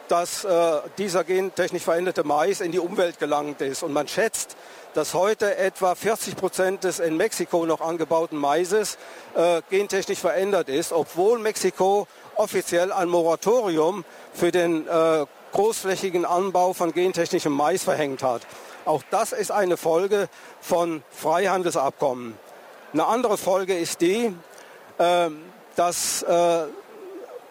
[0.07, 3.81] dass äh, dieser gentechnisch veränderte Mais in die Umwelt gelangt ist.
[3.81, 4.55] Und man schätzt,
[4.93, 8.97] dass heute etwa 40 Prozent des in Mexiko noch angebauten Maises
[9.35, 16.93] äh, gentechnisch verändert ist, obwohl Mexiko offiziell ein Moratorium für den äh, großflächigen Anbau von
[16.93, 18.41] gentechnischem Mais verhängt hat.
[18.85, 20.27] Auch das ist eine Folge
[20.61, 22.37] von Freihandelsabkommen.
[22.91, 24.35] Eine andere Folge ist die,
[24.97, 25.29] äh,
[25.75, 26.23] dass,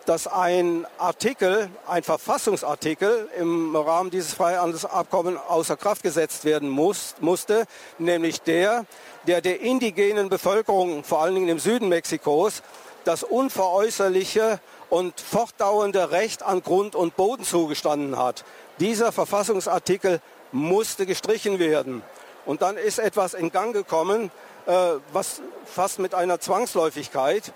[0.06, 7.66] dass ein Artikel, ein Verfassungsartikel im Rahmen dieses Freihandelsabkommens außer Kraft gesetzt werden muss, musste,
[7.98, 8.84] nämlich der,
[9.26, 12.62] der der indigenen Bevölkerung, vor allen Dingen im Süden Mexikos,
[13.04, 18.44] das unveräußerliche und fortdauernde Recht an Grund und Boden zugestanden hat.
[18.78, 20.20] Dieser Verfassungsartikel
[20.52, 22.02] musste gestrichen werden.
[22.44, 24.30] Und dann ist etwas in Gang gekommen,
[24.66, 24.72] äh,
[25.12, 27.52] was fast mit einer Zwangsläufigkeit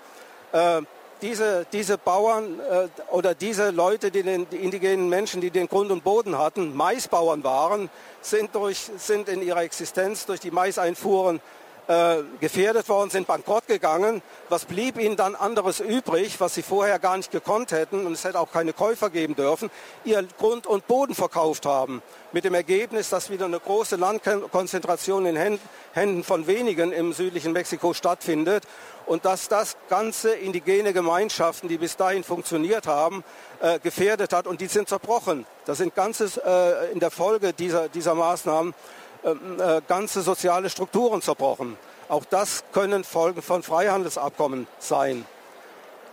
[0.53, 0.81] äh,
[1.21, 5.91] diese, diese Bauern äh, oder diese Leute, die, den, die indigenen Menschen, die den Grund
[5.91, 7.89] und Boden hatten, Maisbauern waren,
[8.21, 11.41] sind, durch, sind in ihrer Existenz durch die Maiseinfuhren
[11.87, 14.21] äh, gefährdet worden, sind bankrott gegangen.
[14.49, 18.25] Was blieb ihnen dann anderes übrig, was sie vorher gar nicht gekonnt hätten und es
[18.25, 19.69] hätte auch keine Käufer geben dürfen,
[20.03, 22.01] ihr Grund und Boden verkauft haben.
[22.33, 25.59] Mit dem Ergebnis, dass wieder eine große Landkonzentration in
[25.93, 28.63] Händen von wenigen im südlichen Mexiko stattfindet
[29.07, 33.23] und dass das ganze indigene Gemeinschaften, die bis dahin funktioniert haben,
[33.61, 35.45] äh, gefährdet hat und die sind zerbrochen.
[35.65, 38.75] Das sind ganzes äh, in der Folge dieser, dieser Maßnahmen
[39.23, 41.77] ähm, äh, ganze soziale Strukturen zerbrochen.
[42.09, 45.25] Auch das können Folgen von Freihandelsabkommen sein.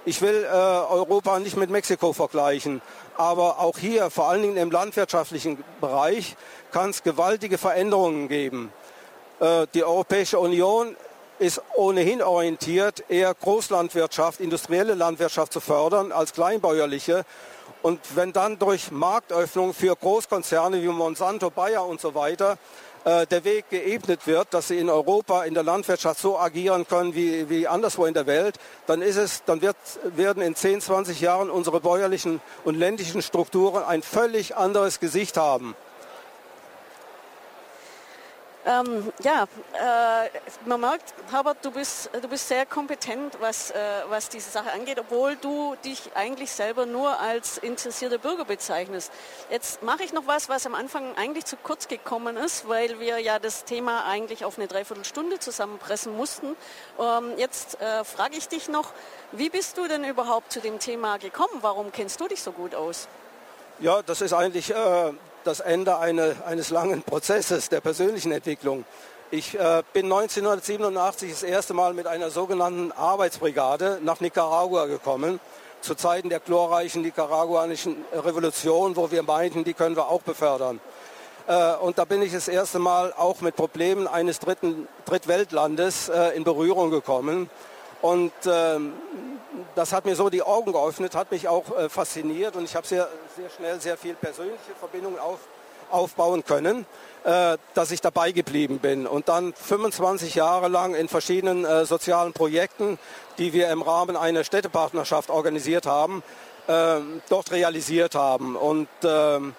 [0.06, 2.80] Ich will äh, Europa nicht mit Mexiko vergleichen,
[3.16, 6.36] aber auch hier, vor allen Dingen im landwirtschaftlichen Bereich,
[6.72, 8.72] kann es gewaltige Veränderungen geben.
[9.40, 10.96] Äh, die Europäische Union
[11.44, 17.24] ist ohnehin orientiert, eher Großlandwirtschaft, industrielle Landwirtschaft zu fördern als kleinbäuerliche.
[17.82, 22.56] Und wenn dann durch Marktöffnung für Großkonzerne wie Monsanto, Bayer und so weiter
[23.04, 27.14] äh, der Weg geebnet wird, dass sie in Europa in der Landwirtschaft so agieren können
[27.14, 29.76] wie, wie anderswo in der Welt, dann ist es, dann wird,
[30.16, 35.76] werden in 10, 20 Jahren unsere bäuerlichen und ländlichen Strukturen ein völlig anderes Gesicht haben.
[38.66, 39.42] Ähm, ja,
[39.74, 40.30] äh,
[40.64, 43.76] man merkt, Herbert, du bist, du bist sehr kompetent, was, äh,
[44.08, 49.12] was diese Sache angeht, obwohl du dich eigentlich selber nur als interessierter Bürger bezeichnest.
[49.50, 53.18] Jetzt mache ich noch was, was am Anfang eigentlich zu kurz gekommen ist, weil wir
[53.18, 56.56] ja das Thema eigentlich auf eine Dreiviertelstunde zusammenpressen mussten.
[56.98, 58.92] Ähm, jetzt äh, frage ich dich noch,
[59.32, 61.58] wie bist du denn überhaupt zu dem Thema gekommen?
[61.60, 63.08] Warum kennst du dich so gut aus?
[63.80, 65.12] Ja, das ist eigentlich äh,
[65.44, 68.84] das Ende eine, eines langen Prozesses der persönlichen Entwicklung.
[69.30, 75.40] Ich äh, bin 1987 das erste Mal mit einer sogenannten Arbeitsbrigade nach Nicaragua gekommen,
[75.80, 80.80] zu Zeiten der glorreichen nicaraguanischen Revolution, wo wir meinten, die können wir auch befördern.
[81.46, 86.36] Äh, und da bin ich das erste Mal auch mit Problemen eines dritten, Drittweltlandes äh,
[86.36, 87.50] in Berührung gekommen.
[88.00, 88.32] Und
[89.64, 92.76] ähm, das hat mir so die Augen geöffnet, hat mich auch äh, fasziniert und ich
[92.76, 95.38] habe sehr, sehr schnell sehr viel persönliche Verbindungen auf,
[95.90, 96.86] aufbauen können,
[97.24, 99.06] äh, dass ich dabei geblieben bin.
[99.06, 102.98] Und dann 25 Jahre lang in verschiedenen äh, sozialen Projekten,
[103.38, 106.22] die wir im Rahmen einer Städtepartnerschaft organisiert haben,
[106.66, 106.96] äh,
[107.28, 108.56] dort realisiert haben.
[108.56, 109.54] Und ähm,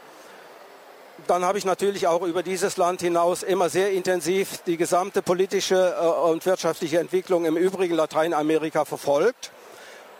[1.27, 5.95] dann habe ich natürlich auch über dieses Land hinaus immer sehr intensiv die gesamte politische
[5.99, 9.51] äh, und wirtschaftliche Entwicklung im übrigen Lateinamerika verfolgt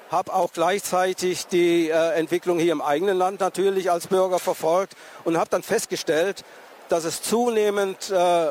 [0.10, 5.38] habe auch gleichzeitig die äh, Entwicklung hier im eigenen Land natürlich als Bürger verfolgt und
[5.38, 6.43] habe dann festgestellt,
[6.89, 8.47] dass es zunehmend äh,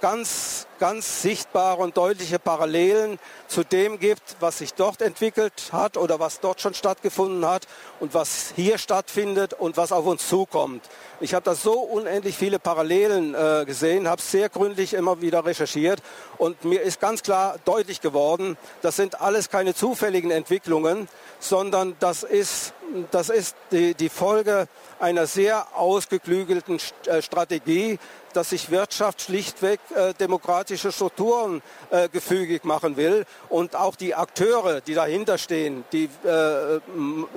[0.00, 3.18] ganz, ganz sichtbare und deutliche Parallelen
[3.48, 7.66] zu dem gibt, was sich dort entwickelt hat oder was dort schon stattgefunden hat
[8.00, 10.84] und was hier stattfindet und was auf uns zukommt.
[11.20, 16.02] Ich habe da so unendlich viele Parallelen äh, gesehen, habe sehr gründlich immer wieder recherchiert
[16.36, 22.22] und mir ist ganz klar deutlich geworden, das sind alles keine zufälligen Entwicklungen, sondern das
[22.22, 22.74] ist,
[23.10, 24.68] das ist die, die Folge
[24.98, 27.98] einer sehr ausgeklügelten äh, Strategie,
[28.36, 34.82] dass sich Wirtschaft schlichtweg äh, demokratische Strukturen äh, gefügig machen will und auch die Akteure,
[34.82, 36.80] die dahinter stehen, die äh,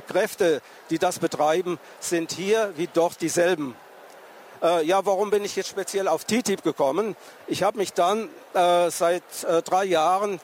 [0.08, 3.76] Kräfte, die das betreiben, sind hier wie dort dieselben.
[4.62, 7.16] Äh, ja, warum bin ich jetzt speziell auf TTIP gekommen?
[7.48, 10.42] Ich habe mich dann äh, seit äh, drei Jahren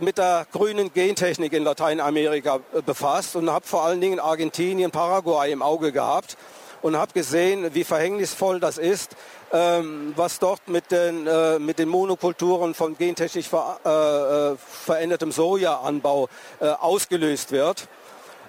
[0.00, 5.60] mit der grünen Gentechnik in Lateinamerika befasst und habe vor allen Dingen Argentinien, Paraguay im
[5.60, 6.38] Auge gehabt
[6.82, 9.16] und habe gesehen, wie verhängnisvoll das ist,
[9.52, 15.32] ähm, was dort mit den, äh, mit den Monokulturen von gentechnisch ver, äh, äh, verändertem
[15.32, 16.28] Sojaanbau
[16.60, 17.88] äh, ausgelöst wird.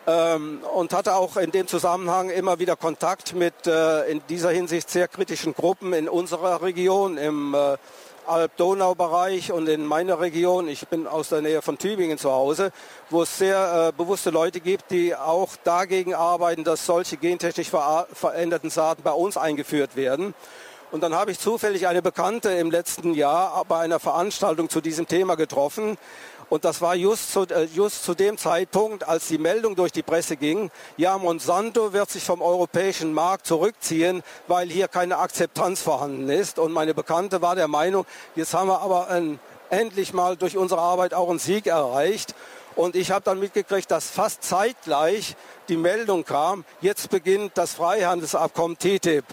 [0.08, 4.90] Ähm, und hatte auch in dem Zusammenhang immer wieder Kontakt mit äh, in dieser Hinsicht
[4.90, 7.78] sehr kritischen Gruppen in unserer Region, im äh,
[8.30, 12.72] Alb-Donau-Bereich und in meiner Region, ich bin aus der Nähe von Tübingen zu Hause,
[13.10, 18.08] wo es sehr äh, bewusste Leute gibt, die auch dagegen arbeiten, dass solche gentechnisch ver
[18.14, 20.34] veränderten Saaten bei uns eingeführt werden.
[20.92, 25.08] Und dann habe ich zufällig eine Bekannte im letzten Jahr bei einer Veranstaltung zu diesem
[25.08, 26.00] Thema getroffen.
[26.50, 30.02] Und das war just zu, äh, just zu dem Zeitpunkt, als die Meldung durch die
[30.02, 36.28] Presse ging, ja, Monsanto wird sich vom europäischen Markt zurückziehen, weil hier keine Akzeptanz vorhanden
[36.28, 36.58] ist.
[36.58, 40.82] Und meine Bekannte war der Meinung, jetzt haben wir aber ein, endlich mal durch unsere
[40.82, 42.34] Arbeit auch einen Sieg erreicht.
[42.76, 45.36] Und ich habe dann mitgekriegt, dass fast zeitgleich
[45.68, 49.26] die Meldung kam, jetzt beginnt das Freihandelsabkommen TTIP.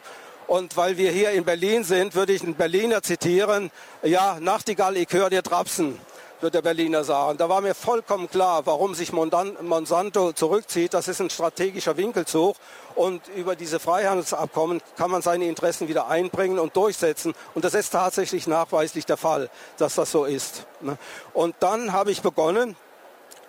[0.47, 3.70] Und weil wir hier in Berlin sind, würde ich einen Berliner zitieren,
[4.03, 5.99] ja, Nachtigall, ich höre dir Trapsen
[6.40, 7.38] wird der Berliner sagen.
[7.38, 10.94] Da war mir vollkommen klar, warum sich Monsanto zurückzieht.
[10.94, 12.57] Das ist ein strategischer Winkelzug.
[12.94, 17.34] Und über diese Freihandelsabkommen kann man seine Interessen wieder einbringen und durchsetzen.
[17.55, 20.66] Und das ist tatsächlich nachweislich der Fall, dass das so ist.
[20.80, 20.99] Ne?
[21.32, 22.76] Und dann habe ich begonnen,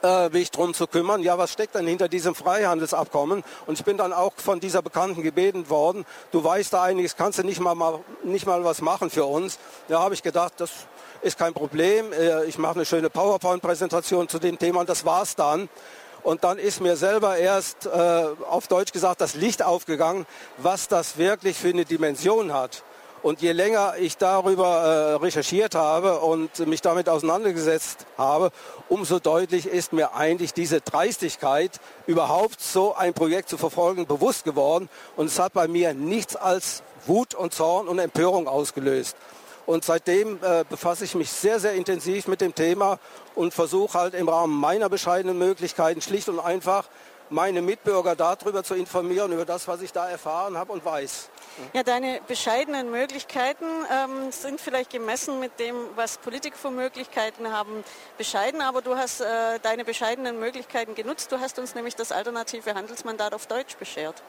[0.03, 3.43] äh, mich darum zu kümmern, ja, was steckt denn hinter diesem Freihandelsabkommen?
[3.65, 7.39] Und ich bin dann auch von dieser Bekannten gebeten worden, du weißt da einiges, kannst
[7.39, 9.59] du nicht mal, mal, nicht mal was machen für uns?
[9.87, 10.71] Da habe ich gedacht, das
[11.21, 15.35] ist kein Problem, äh, ich mache eine schöne PowerPoint-Präsentation zu dem Thema und das war's
[15.35, 15.69] dann.
[16.23, 17.89] Und dann ist mir selber erst äh,
[18.49, 20.25] auf Deutsch gesagt das Licht aufgegangen,
[20.57, 22.83] was das wirklich für eine Dimension hat.
[23.23, 28.51] Und je länger ich darüber äh, recherchiert habe und mich damit auseinandergesetzt habe,
[28.89, 34.87] umso deutlich ist mir eigentlich diese Dreistigkeit, überhaupt so ein Projekt zu verfolgen, bewusst geworden.
[35.15, 39.17] Und es hat bei mir nichts als Wut und Zorn und Empörung ausgelöst.
[39.65, 42.99] Und seitdem äh, befasse ich mich sehr, sehr intensiv mit dem Thema
[43.35, 46.85] und versuche halt im Rahmen meiner bescheidenen Möglichkeiten schlicht und einfach
[47.29, 51.29] meine Mitbürger darüber zu informieren, über das, was ich da erfahren habe und weiß.
[51.73, 57.83] Ja, deine bescheidenen Möglichkeiten ähm, sind vielleicht gemessen mit dem, was Politiker für Möglichkeiten haben,
[58.17, 61.31] bescheiden, aber du hast äh, deine bescheidenen Möglichkeiten genutzt.
[61.31, 64.21] Du hast uns nämlich das alternative Handelsmandat auf Deutsch beschert.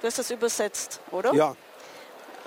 [0.00, 1.34] Du hast das übersetzt, oder?
[1.34, 1.54] Ja.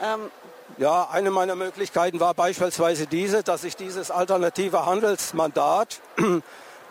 [0.01, 0.31] Ähm,
[0.77, 6.01] ja, eine meiner Möglichkeiten war beispielsweise diese, dass ich dieses alternative Handelsmandat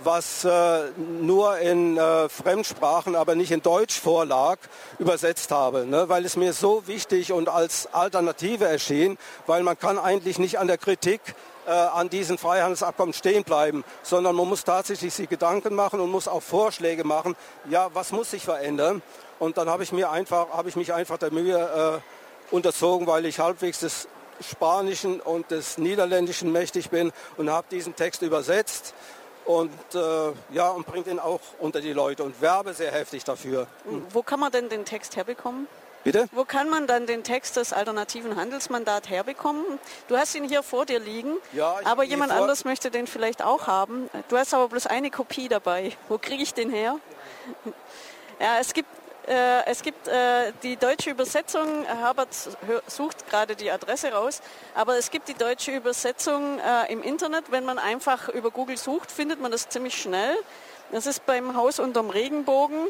[0.04, 4.58] was äh, nur in äh, Fremdsprachen, aber nicht in Deutsch vorlag,
[4.98, 6.08] übersetzt habe, ne?
[6.08, 10.66] weil es mir so wichtig und als Alternative erschien, weil man kann eigentlich nicht an
[10.66, 11.20] der Kritik
[11.66, 16.28] äh, an diesen Freihandelsabkommen stehen bleiben, sondern man muss tatsächlich sich Gedanken machen und muss
[16.28, 17.36] auch Vorschläge machen,
[17.68, 19.02] ja, was muss sich verändern?
[19.38, 23.26] Und dann habe ich mir einfach, habe ich mich einfach der Mühe äh, unterzogen, weil
[23.26, 24.08] ich halbwegs des
[24.40, 28.94] Spanischen und des Niederländischen mächtig bin und habe diesen Text übersetzt
[29.44, 33.66] und äh, ja und bringt ihn auch unter die Leute und werbe sehr heftig dafür.
[34.10, 35.66] Wo kann man denn den Text herbekommen?
[36.04, 36.28] Bitte?
[36.32, 39.64] Wo kann man dann den Text des alternativen Handelsmandat herbekommen?
[40.08, 43.68] Du hast ihn hier vor dir liegen, ja, aber jemand anders möchte den vielleicht auch
[43.68, 44.10] haben.
[44.28, 45.92] Du hast aber bloß eine Kopie dabei.
[46.08, 46.98] Wo kriege ich den her?
[48.40, 48.88] Ja, es gibt
[49.32, 52.28] äh, es gibt äh, die deutsche Übersetzung, Herbert
[52.86, 54.42] sucht gerade die Adresse raus,
[54.74, 57.50] aber es gibt die deutsche Übersetzung äh, im Internet.
[57.50, 60.36] Wenn man einfach über Google sucht, findet man das ziemlich schnell.
[60.90, 62.88] Das ist beim Haus unterm Regenbogen,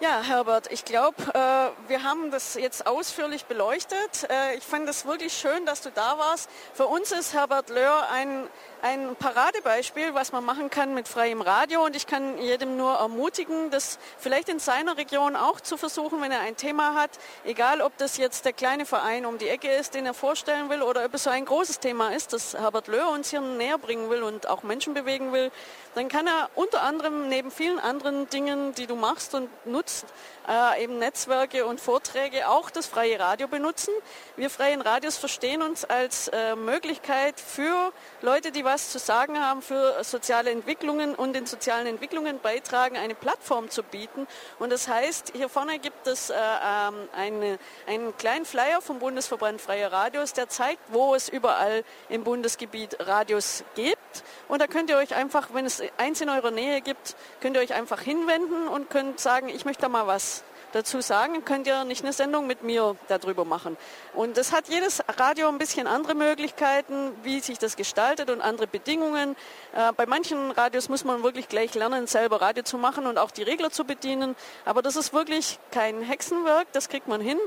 [0.00, 4.26] Ja, Herbert, ich glaube, äh, wir haben das jetzt ausführlich beleuchtet.
[4.30, 6.48] Äh, ich fand es wirklich schön, dass du da warst.
[6.72, 8.46] Für uns ist Herbert Löhr ein
[8.82, 11.84] ein Paradebeispiel, was man machen kann mit freiem Radio.
[11.84, 16.32] Und ich kann jedem nur ermutigen, das vielleicht in seiner Region auch zu versuchen, wenn
[16.32, 17.10] er ein Thema hat.
[17.44, 20.82] Egal, ob das jetzt der kleine Verein um die Ecke ist, den er vorstellen will,
[20.82, 24.10] oder ob es so ein großes Thema ist, das Herbert Löhr uns hier näher bringen
[24.10, 25.50] will und auch Menschen bewegen will,
[25.94, 30.06] dann kann er unter anderem neben vielen anderen Dingen, die du machst und nutzt,
[30.50, 33.94] äh, eben Netzwerke und Vorträge auch das freie Radio benutzen.
[34.36, 39.62] Wir freien Radios verstehen uns als äh, Möglichkeit für Leute, die was zu sagen haben,
[39.62, 44.26] für soziale Entwicklungen und in sozialen Entwicklungen beitragen, eine Plattform zu bieten.
[44.58, 49.60] Und das heißt, hier vorne gibt es äh, ähm, eine, einen kleinen Flyer vom Bundesverband
[49.60, 53.62] Freie Radios, der zeigt, wo es überall im Bundesgebiet Radios
[54.10, 54.24] gibt.
[54.48, 57.62] Und da könnt ihr euch einfach, wenn es eins in eurer Nähe gibt, könnt ihr
[57.62, 61.82] euch einfach hinwenden und könnt sagen, ich möchte da mal was dazu sagen, könnt ihr
[61.82, 63.76] nicht eine Sendung mit mir darüber machen.
[64.14, 68.68] Und es hat jedes Radio ein bisschen andere Möglichkeiten, wie sich das gestaltet und andere
[68.68, 69.34] Bedingungen.
[69.74, 73.32] Äh, bei manchen Radios muss man wirklich gleich lernen, selber Radio zu machen und auch
[73.32, 74.36] die Regler zu bedienen.
[74.64, 77.38] Aber das ist wirklich kein Hexenwerk, das kriegt man hin.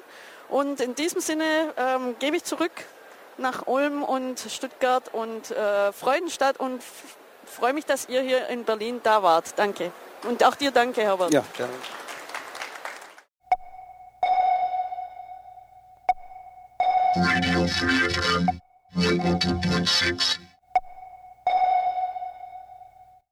[0.50, 2.72] Und in diesem Sinne ähm, gebe ich zurück
[3.38, 6.82] nach Ulm und Stuttgart und äh, Freudenstadt und
[7.46, 9.54] freue mich, dass ihr hier in Berlin da wart.
[9.58, 9.92] Danke.
[10.24, 11.34] Und auch dir danke, Herbert.
[11.34, 11.74] Ja, gerne.
[17.16, 18.60] Radio Free FM
[18.98, 20.40] 102.6.